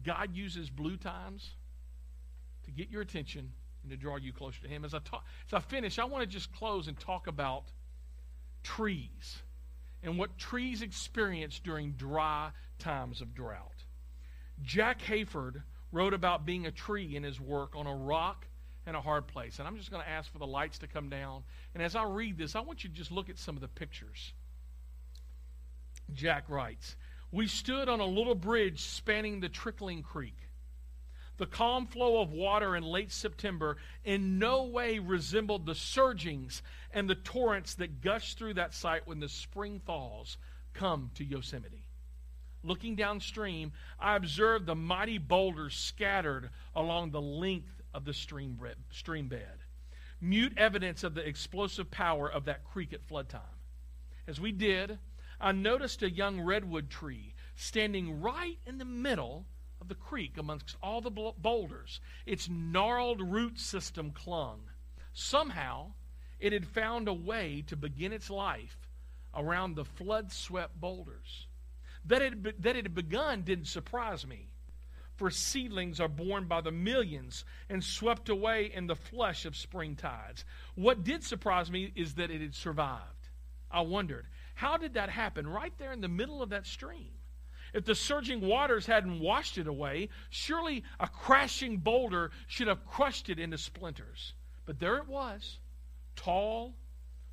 God 0.04 0.36
uses 0.36 0.68
blue 0.68 0.98
times 0.98 1.54
to 2.66 2.70
get 2.70 2.90
your 2.90 3.00
attention 3.00 3.50
and 3.82 3.90
to 3.90 3.96
draw 3.96 4.16
you 4.16 4.30
closer 4.30 4.60
to 4.60 4.68
Him. 4.68 4.84
As 4.84 4.92
I 4.92 4.98
talk, 4.98 5.24
as 5.46 5.54
I 5.54 5.60
finish, 5.60 5.98
I 5.98 6.04
want 6.04 6.20
to 6.20 6.26
just 6.26 6.52
close 6.52 6.86
and 6.86 7.00
talk 7.00 7.28
about 7.28 7.64
trees 8.62 9.38
and 10.02 10.18
what 10.18 10.36
trees 10.36 10.82
experience 10.82 11.60
during 11.60 11.92
dry 11.92 12.50
times 12.78 13.22
of 13.22 13.34
drought. 13.34 13.86
Jack 14.60 15.00
Hayford 15.00 15.62
wrote 15.92 16.12
about 16.12 16.44
being 16.44 16.66
a 16.66 16.70
tree 16.70 17.16
in 17.16 17.22
his 17.22 17.40
work 17.40 17.74
on 17.74 17.86
a 17.86 17.94
rock 17.94 18.47
in 18.88 18.94
a 18.94 19.00
hard 19.00 19.26
place. 19.26 19.58
And 19.58 19.68
I'm 19.68 19.76
just 19.76 19.90
going 19.90 20.02
to 20.02 20.08
ask 20.08 20.32
for 20.32 20.38
the 20.38 20.46
lights 20.46 20.78
to 20.78 20.86
come 20.86 21.10
down. 21.10 21.42
And 21.74 21.82
as 21.82 21.94
I 21.94 22.04
read 22.04 22.38
this, 22.38 22.56
I 22.56 22.60
want 22.60 22.82
you 22.82 22.90
to 22.90 22.96
just 22.96 23.12
look 23.12 23.28
at 23.28 23.38
some 23.38 23.54
of 23.54 23.60
the 23.60 23.68
pictures. 23.68 24.32
Jack 26.14 26.44
writes 26.48 26.96
We 27.30 27.46
stood 27.46 27.88
on 27.88 28.00
a 28.00 28.06
little 28.06 28.34
bridge 28.34 28.80
spanning 28.80 29.40
the 29.40 29.48
trickling 29.48 30.02
creek. 30.02 30.36
The 31.36 31.46
calm 31.46 31.86
flow 31.86 32.20
of 32.20 32.32
water 32.32 32.74
in 32.74 32.82
late 32.82 33.12
September 33.12 33.76
in 34.04 34.40
no 34.40 34.64
way 34.64 34.98
resembled 34.98 35.66
the 35.66 35.74
surgings 35.74 36.62
and 36.90 37.08
the 37.08 37.14
torrents 37.14 37.74
that 37.74 38.00
gush 38.00 38.34
through 38.34 38.54
that 38.54 38.74
site 38.74 39.06
when 39.06 39.20
the 39.20 39.28
spring 39.28 39.80
thaws 39.86 40.36
come 40.72 41.10
to 41.14 41.24
Yosemite. 41.24 41.86
Looking 42.64 42.96
downstream, 42.96 43.72
I 44.00 44.16
observed 44.16 44.66
the 44.66 44.74
mighty 44.74 45.18
boulders 45.18 45.76
scattered 45.76 46.50
along 46.74 47.12
the 47.12 47.20
length 47.20 47.77
of 47.98 48.04
the 48.04 48.14
stream, 48.14 48.56
stream 48.92 49.26
bed. 49.26 49.64
Mute 50.20 50.52
evidence 50.56 51.02
of 51.02 51.14
the 51.14 51.26
explosive 51.26 51.90
power 51.90 52.30
of 52.30 52.44
that 52.44 52.62
creek 52.62 52.92
at 52.92 53.02
flood 53.02 53.28
time. 53.28 53.58
As 54.28 54.40
we 54.40 54.52
did, 54.52 55.00
I 55.40 55.50
noticed 55.50 56.04
a 56.04 56.10
young 56.10 56.40
redwood 56.40 56.90
tree 56.90 57.34
standing 57.56 58.20
right 58.20 58.56
in 58.66 58.78
the 58.78 58.84
middle 58.84 59.46
of 59.80 59.88
the 59.88 59.96
creek 59.96 60.38
amongst 60.38 60.76
all 60.80 61.00
the 61.00 61.10
boulders. 61.10 62.00
Its 62.24 62.48
gnarled 62.48 63.20
root 63.20 63.58
system 63.58 64.12
clung. 64.12 64.60
Somehow, 65.12 65.94
it 66.38 66.52
had 66.52 66.68
found 66.68 67.08
a 67.08 67.12
way 67.12 67.64
to 67.66 67.74
begin 67.74 68.12
its 68.12 68.30
life 68.30 68.78
around 69.34 69.74
the 69.74 69.84
flood 69.84 70.30
swept 70.30 70.80
boulders. 70.80 71.48
That 72.04 72.22
it, 72.22 72.62
that 72.62 72.76
it 72.76 72.84
had 72.84 72.94
begun 72.94 73.42
didn't 73.42 73.66
surprise 73.66 74.24
me 74.24 74.52
for 75.18 75.30
seedlings 75.30 75.98
are 75.98 76.08
born 76.08 76.44
by 76.44 76.60
the 76.60 76.70
millions 76.70 77.44
and 77.68 77.82
swept 77.82 78.28
away 78.28 78.70
in 78.72 78.86
the 78.86 78.94
flush 78.94 79.44
of 79.44 79.56
spring 79.56 79.96
tides. 79.96 80.44
What 80.76 81.02
did 81.02 81.24
surprise 81.24 81.70
me 81.70 81.92
is 81.96 82.14
that 82.14 82.30
it 82.30 82.40
had 82.40 82.54
survived. 82.54 83.28
I 83.68 83.80
wondered, 83.80 84.26
how 84.54 84.76
did 84.76 84.94
that 84.94 85.10
happen 85.10 85.46
right 85.46 85.76
there 85.76 85.92
in 85.92 86.00
the 86.00 86.08
middle 86.08 86.40
of 86.40 86.50
that 86.50 86.66
stream? 86.66 87.10
If 87.74 87.84
the 87.84 87.96
surging 87.96 88.40
waters 88.40 88.86
hadn't 88.86 89.18
washed 89.18 89.58
it 89.58 89.66
away, 89.66 90.08
surely 90.30 90.84
a 91.00 91.08
crashing 91.08 91.78
boulder 91.78 92.30
should 92.46 92.68
have 92.68 92.86
crushed 92.86 93.28
it 93.28 93.40
into 93.40 93.58
splinters. 93.58 94.34
But 94.66 94.78
there 94.78 94.98
it 94.98 95.08
was, 95.08 95.58
tall, 96.14 96.76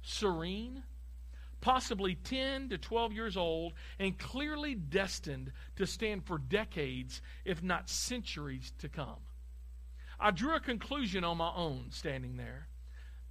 serene, 0.01 0.83
possibly 1.65 2.13
10 2.13 2.69
to 2.69 2.77
12 2.77 3.11
years 3.11 3.35
old, 3.35 3.73
and 3.97 4.19
clearly 4.19 4.75
destined 4.75 5.51
to 5.75 5.87
stand 5.87 6.23
for 6.23 6.37
decades, 6.37 7.23
if 7.43 7.63
not 7.63 7.89
centuries, 7.89 8.71
to 8.77 8.87
come. 8.87 9.17
I 10.19 10.29
drew 10.29 10.53
a 10.53 10.59
conclusion 10.59 11.23
on 11.23 11.37
my 11.37 11.51
own 11.55 11.87
standing 11.89 12.37
there. 12.37 12.67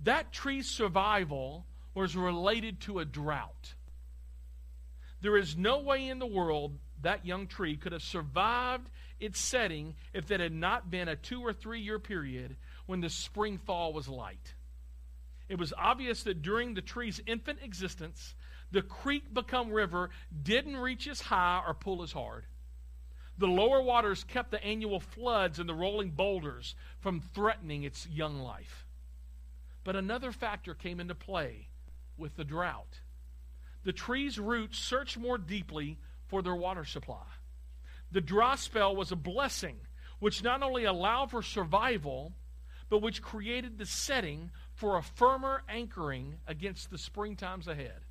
That 0.02 0.32
tree's 0.32 0.68
survival 0.68 1.64
was 1.94 2.16
related 2.16 2.80
to 2.80 2.98
a 2.98 3.04
drought. 3.04 3.74
There 5.20 5.36
is 5.36 5.56
no 5.56 5.78
way 5.78 6.08
in 6.08 6.18
the 6.18 6.26
world 6.26 6.76
that 7.02 7.24
young 7.24 7.46
tree 7.46 7.76
could 7.76 7.92
have 7.92 8.02
survived 8.02 8.90
its 9.20 9.38
setting 9.38 9.94
if 10.12 10.32
it 10.32 10.40
had 10.40 10.52
not 10.52 10.90
been 10.90 11.06
a 11.06 11.14
two 11.14 11.40
or 11.40 11.52
three 11.52 11.82
year 11.82 12.00
period 12.00 12.56
when 12.86 13.00
the 13.00 13.10
spring 13.10 13.58
thaw 13.58 13.90
was 13.90 14.08
light. 14.08 14.54
It 15.48 15.58
was 15.58 15.74
obvious 15.76 16.22
that 16.22 16.42
during 16.42 16.74
the 16.74 16.82
tree's 16.82 17.20
infant 17.26 17.58
existence, 17.62 18.34
the 18.70 18.82
creek 18.82 19.32
become 19.32 19.72
river 19.72 20.10
didn't 20.42 20.76
reach 20.76 21.06
as 21.06 21.20
high 21.20 21.62
or 21.66 21.74
pull 21.74 22.02
as 22.02 22.12
hard. 22.12 22.46
The 23.36 23.46
lower 23.46 23.82
waters 23.82 24.24
kept 24.24 24.52
the 24.52 24.64
annual 24.64 25.00
floods 25.00 25.58
and 25.58 25.68
the 25.68 25.74
rolling 25.74 26.10
boulders 26.10 26.74
from 27.00 27.20
threatening 27.20 27.82
its 27.82 28.06
young 28.06 28.38
life. 28.38 28.86
But 29.82 29.96
another 29.96 30.32
factor 30.32 30.74
came 30.74 31.00
into 31.00 31.14
play 31.14 31.68
with 32.16 32.36
the 32.36 32.44
drought. 32.44 33.00
The 33.82 33.92
tree's 33.92 34.38
roots 34.38 34.78
searched 34.78 35.18
more 35.18 35.36
deeply 35.36 35.98
for 36.26 36.42
their 36.42 36.54
water 36.54 36.84
supply. 36.84 37.26
The 38.10 38.20
dry 38.20 38.54
spell 38.54 38.96
was 38.96 39.12
a 39.12 39.16
blessing, 39.16 39.78
which 40.20 40.42
not 40.42 40.62
only 40.62 40.84
allowed 40.84 41.30
for 41.30 41.42
survival, 41.42 42.32
but 42.88 43.02
which 43.02 43.20
created 43.20 43.76
the 43.76 43.86
setting 43.86 44.50
for 44.74 44.96
a 44.96 45.02
firmer 45.02 45.62
anchoring 45.68 46.34
against 46.46 46.90
the 46.90 46.98
spring 46.98 47.36
times 47.36 47.68
ahead. 47.68 48.04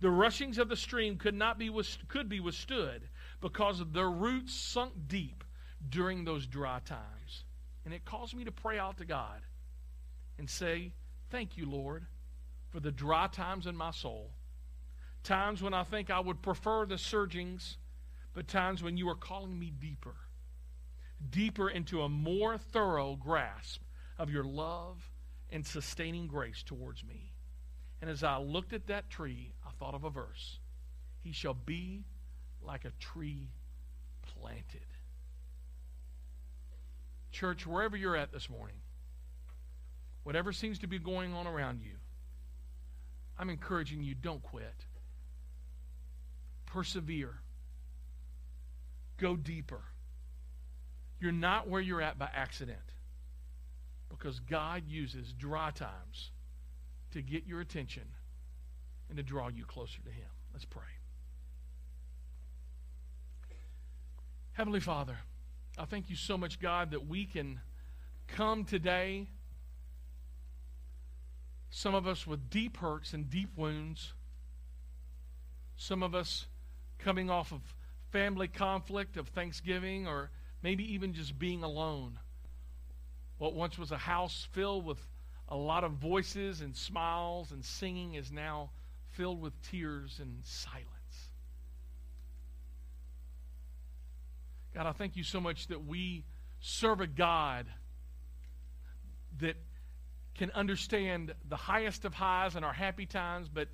The 0.00 0.10
rushings 0.10 0.58
of 0.58 0.68
the 0.68 0.76
stream 0.76 1.16
could 1.16 1.34
not 1.34 1.58
be 1.58 1.70
could 2.08 2.28
be 2.28 2.40
withstood 2.40 3.08
because 3.40 3.80
of 3.80 3.92
their 3.92 4.10
roots 4.10 4.52
sunk 4.52 4.92
deep 5.06 5.44
during 5.88 6.24
those 6.24 6.46
dry 6.46 6.80
times. 6.84 7.44
And 7.84 7.94
it 7.94 8.04
caused 8.04 8.34
me 8.34 8.44
to 8.44 8.52
pray 8.52 8.78
out 8.78 8.98
to 8.98 9.04
God 9.04 9.42
and 10.38 10.48
say, 10.48 10.92
Thank 11.30 11.56
you, 11.56 11.70
Lord, 11.70 12.06
for 12.70 12.80
the 12.80 12.90
dry 12.90 13.28
times 13.28 13.66
in 13.66 13.76
my 13.76 13.90
soul. 13.90 14.32
Times 15.22 15.62
when 15.62 15.72
I 15.72 15.84
think 15.84 16.10
I 16.10 16.20
would 16.20 16.42
prefer 16.42 16.84
the 16.84 16.98
surgings, 16.98 17.78
but 18.34 18.48
times 18.48 18.82
when 18.82 18.96
you 18.96 19.08
are 19.08 19.14
calling 19.14 19.56
me 19.56 19.70
deeper, 19.70 20.16
deeper 21.30 21.70
into 21.70 22.02
a 22.02 22.08
more 22.08 22.58
thorough 22.58 23.14
grasp 23.14 23.82
of 24.18 24.30
your 24.30 24.44
love 24.44 25.11
and 25.52 25.64
sustaining 25.66 26.26
grace 26.26 26.62
towards 26.62 27.04
me. 27.04 27.34
And 28.00 28.10
as 28.10 28.24
I 28.24 28.38
looked 28.38 28.72
at 28.72 28.88
that 28.88 29.10
tree, 29.10 29.52
I 29.64 29.70
thought 29.78 29.94
of 29.94 30.02
a 30.02 30.10
verse 30.10 30.58
He 31.20 31.32
shall 31.32 31.54
be 31.54 32.04
like 32.62 32.84
a 32.84 32.92
tree 32.98 33.50
planted. 34.22 34.86
Church, 37.30 37.66
wherever 37.66 37.96
you're 37.96 38.16
at 38.16 38.32
this 38.32 38.50
morning, 38.50 38.76
whatever 40.24 40.52
seems 40.52 40.78
to 40.80 40.86
be 40.86 40.98
going 40.98 41.32
on 41.32 41.46
around 41.46 41.80
you, 41.82 41.94
I'm 43.38 43.50
encouraging 43.50 44.02
you 44.02 44.14
don't 44.14 44.42
quit. 44.42 44.86
Persevere. 46.66 47.40
Go 49.18 49.36
deeper. 49.36 49.82
you're 51.20 51.32
not 51.32 51.68
where 51.68 51.80
you're 51.80 52.02
at 52.02 52.18
by 52.18 52.28
accident. 52.34 52.91
Because 54.12 54.38
God 54.38 54.84
uses 54.86 55.32
dry 55.32 55.70
times 55.70 56.30
to 57.10 57.22
get 57.22 57.46
your 57.46 57.60
attention 57.60 58.04
and 59.08 59.16
to 59.16 59.22
draw 59.22 59.48
you 59.48 59.64
closer 59.64 60.00
to 60.02 60.10
Him. 60.10 60.28
Let's 60.52 60.64
pray. 60.64 60.82
Heavenly 64.52 64.80
Father, 64.80 65.16
I 65.78 65.86
thank 65.86 66.10
you 66.10 66.16
so 66.16 66.36
much, 66.36 66.60
God, 66.60 66.90
that 66.90 67.08
we 67.08 67.24
can 67.24 67.60
come 68.28 68.64
today, 68.64 69.28
some 71.70 71.94
of 71.94 72.06
us 72.06 72.26
with 72.26 72.50
deep 72.50 72.76
hurts 72.76 73.14
and 73.14 73.30
deep 73.30 73.56
wounds, 73.56 74.12
some 75.76 76.02
of 76.02 76.14
us 76.14 76.46
coming 76.98 77.30
off 77.30 77.50
of 77.50 77.60
family 78.10 78.46
conflict 78.46 79.16
of 79.16 79.28
Thanksgiving 79.28 80.06
or 80.06 80.30
maybe 80.62 80.92
even 80.92 81.14
just 81.14 81.38
being 81.38 81.62
alone. 81.62 82.18
What 83.42 83.54
once 83.54 83.76
was 83.76 83.90
a 83.90 83.98
house 83.98 84.46
filled 84.52 84.84
with 84.84 85.04
a 85.48 85.56
lot 85.56 85.82
of 85.82 85.94
voices 85.94 86.60
and 86.60 86.76
smiles 86.76 87.50
and 87.50 87.64
singing 87.64 88.14
is 88.14 88.30
now 88.30 88.70
filled 89.14 89.42
with 89.42 89.52
tears 89.62 90.20
and 90.22 90.44
silence. 90.44 90.86
God, 94.72 94.86
I 94.86 94.92
thank 94.92 95.16
you 95.16 95.24
so 95.24 95.40
much 95.40 95.66
that 95.66 95.84
we 95.84 96.24
serve 96.60 97.00
a 97.00 97.08
God 97.08 97.66
that 99.40 99.56
can 100.36 100.52
understand 100.52 101.34
the 101.48 101.56
highest 101.56 102.04
of 102.04 102.14
highs 102.14 102.54
and 102.54 102.64
our 102.64 102.72
happy 102.72 103.06
times, 103.06 103.48
but 103.52 103.66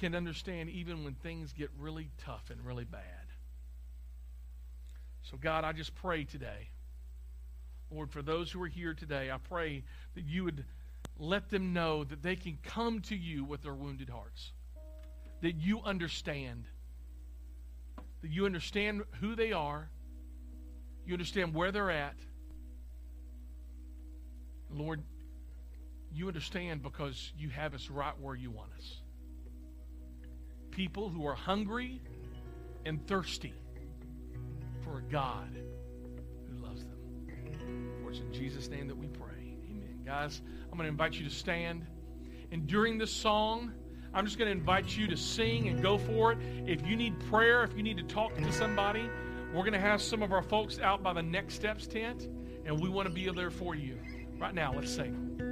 can 0.00 0.16
understand 0.16 0.70
even 0.70 1.04
when 1.04 1.14
things 1.14 1.52
get 1.52 1.70
really 1.78 2.10
tough 2.24 2.50
and 2.50 2.66
really 2.66 2.84
bad. 2.84 3.02
So, 5.22 5.36
God, 5.36 5.62
I 5.62 5.72
just 5.72 5.94
pray 5.94 6.24
today. 6.24 6.70
Lord, 7.90 8.10
for 8.10 8.22
those 8.22 8.50
who 8.50 8.62
are 8.62 8.68
here 8.68 8.94
today, 8.94 9.30
I 9.30 9.38
pray 9.38 9.82
that 10.14 10.24
you 10.24 10.44
would 10.44 10.64
let 11.18 11.48
them 11.50 11.72
know 11.72 12.04
that 12.04 12.22
they 12.22 12.36
can 12.36 12.58
come 12.62 13.00
to 13.02 13.16
you 13.16 13.44
with 13.44 13.62
their 13.62 13.74
wounded 13.74 14.08
hearts, 14.08 14.52
that 15.40 15.56
you 15.56 15.80
understand, 15.82 16.64
that 18.22 18.30
you 18.30 18.46
understand 18.46 19.02
who 19.20 19.34
they 19.34 19.52
are, 19.52 19.88
you 21.06 21.14
understand 21.14 21.54
where 21.54 21.72
they're 21.72 21.90
at. 21.90 22.16
Lord, 24.70 25.02
you 26.12 26.28
understand 26.28 26.82
because 26.82 27.32
you 27.38 27.48
have 27.48 27.74
us 27.74 27.88
right 27.90 28.18
where 28.20 28.34
you 28.34 28.50
want 28.50 28.70
us. 28.76 29.00
People 30.70 31.08
who 31.08 31.26
are 31.26 31.34
hungry 31.34 32.00
and 32.84 33.04
thirsty 33.06 33.54
for 34.84 34.98
a 34.98 35.02
God 35.02 35.58
who 36.48 36.64
loves 36.64 36.84
them. 36.84 36.97
For 38.02 38.10
it's 38.10 38.20
in 38.20 38.32
Jesus' 38.32 38.68
name 38.68 38.88
that 38.88 38.96
we 38.96 39.06
pray. 39.06 39.56
Amen. 39.70 40.00
Guys, 40.04 40.42
I'm 40.64 40.78
going 40.78 40.84
to 40.84 40.88
invite 40.88 41.14
you 41.14 41.24
to 41.24 41.34
stand. 41.34 41.86
And 42.50 42.66
during 42.66 42.98
this 42.98 43.12
song, 43.12 43.72
I'm 44.14 44.24
just 44.24 44.38
going 44.38 44.46
to 44.50 44.56
invite 44.56 44.96
you 44.96 45.06
to 45.08 45.16
sing 45.16 45.68
and 45.68 45.82
go 45.82 45.98
for 45.98 46.32
it. 46.32 46.38
If 46.66 46.86
you 46.86 46.96
need 46.96 47.18
prayer, 47.28 47.62
if 47.64 47.76
you 47.76 47.82
need 47.82 47.98
to 47.98 48.04
talk 48.04 48.34
to 48.36 48.52
somebody, 48.52 49.08
we're 49.52 49.62
going 49.62 49.72
to 49.72 49.80
have 49.80 50.00
some 50.02 50.22
of 50.22 50.32
our 50.32 50.42
folks 50.42 50.78
out 50.78 51.02
by 51.02 51.12
the 51.12 51.22
Next 51.22 51.54
Steps 51.54 51.86
tent, 51.86 52.28
and 52.64 52.80
we 52.80 52.88
want 52.88 53.08
to 53.08 53.14
be 53.14 53.28
there 53.30 53.50
for 53.50 53.74
you. 53.74 53.98
Right 54.38 54.54
now, 54.54 54.72
let's 54.74 54.94
sing. 54.94 55.47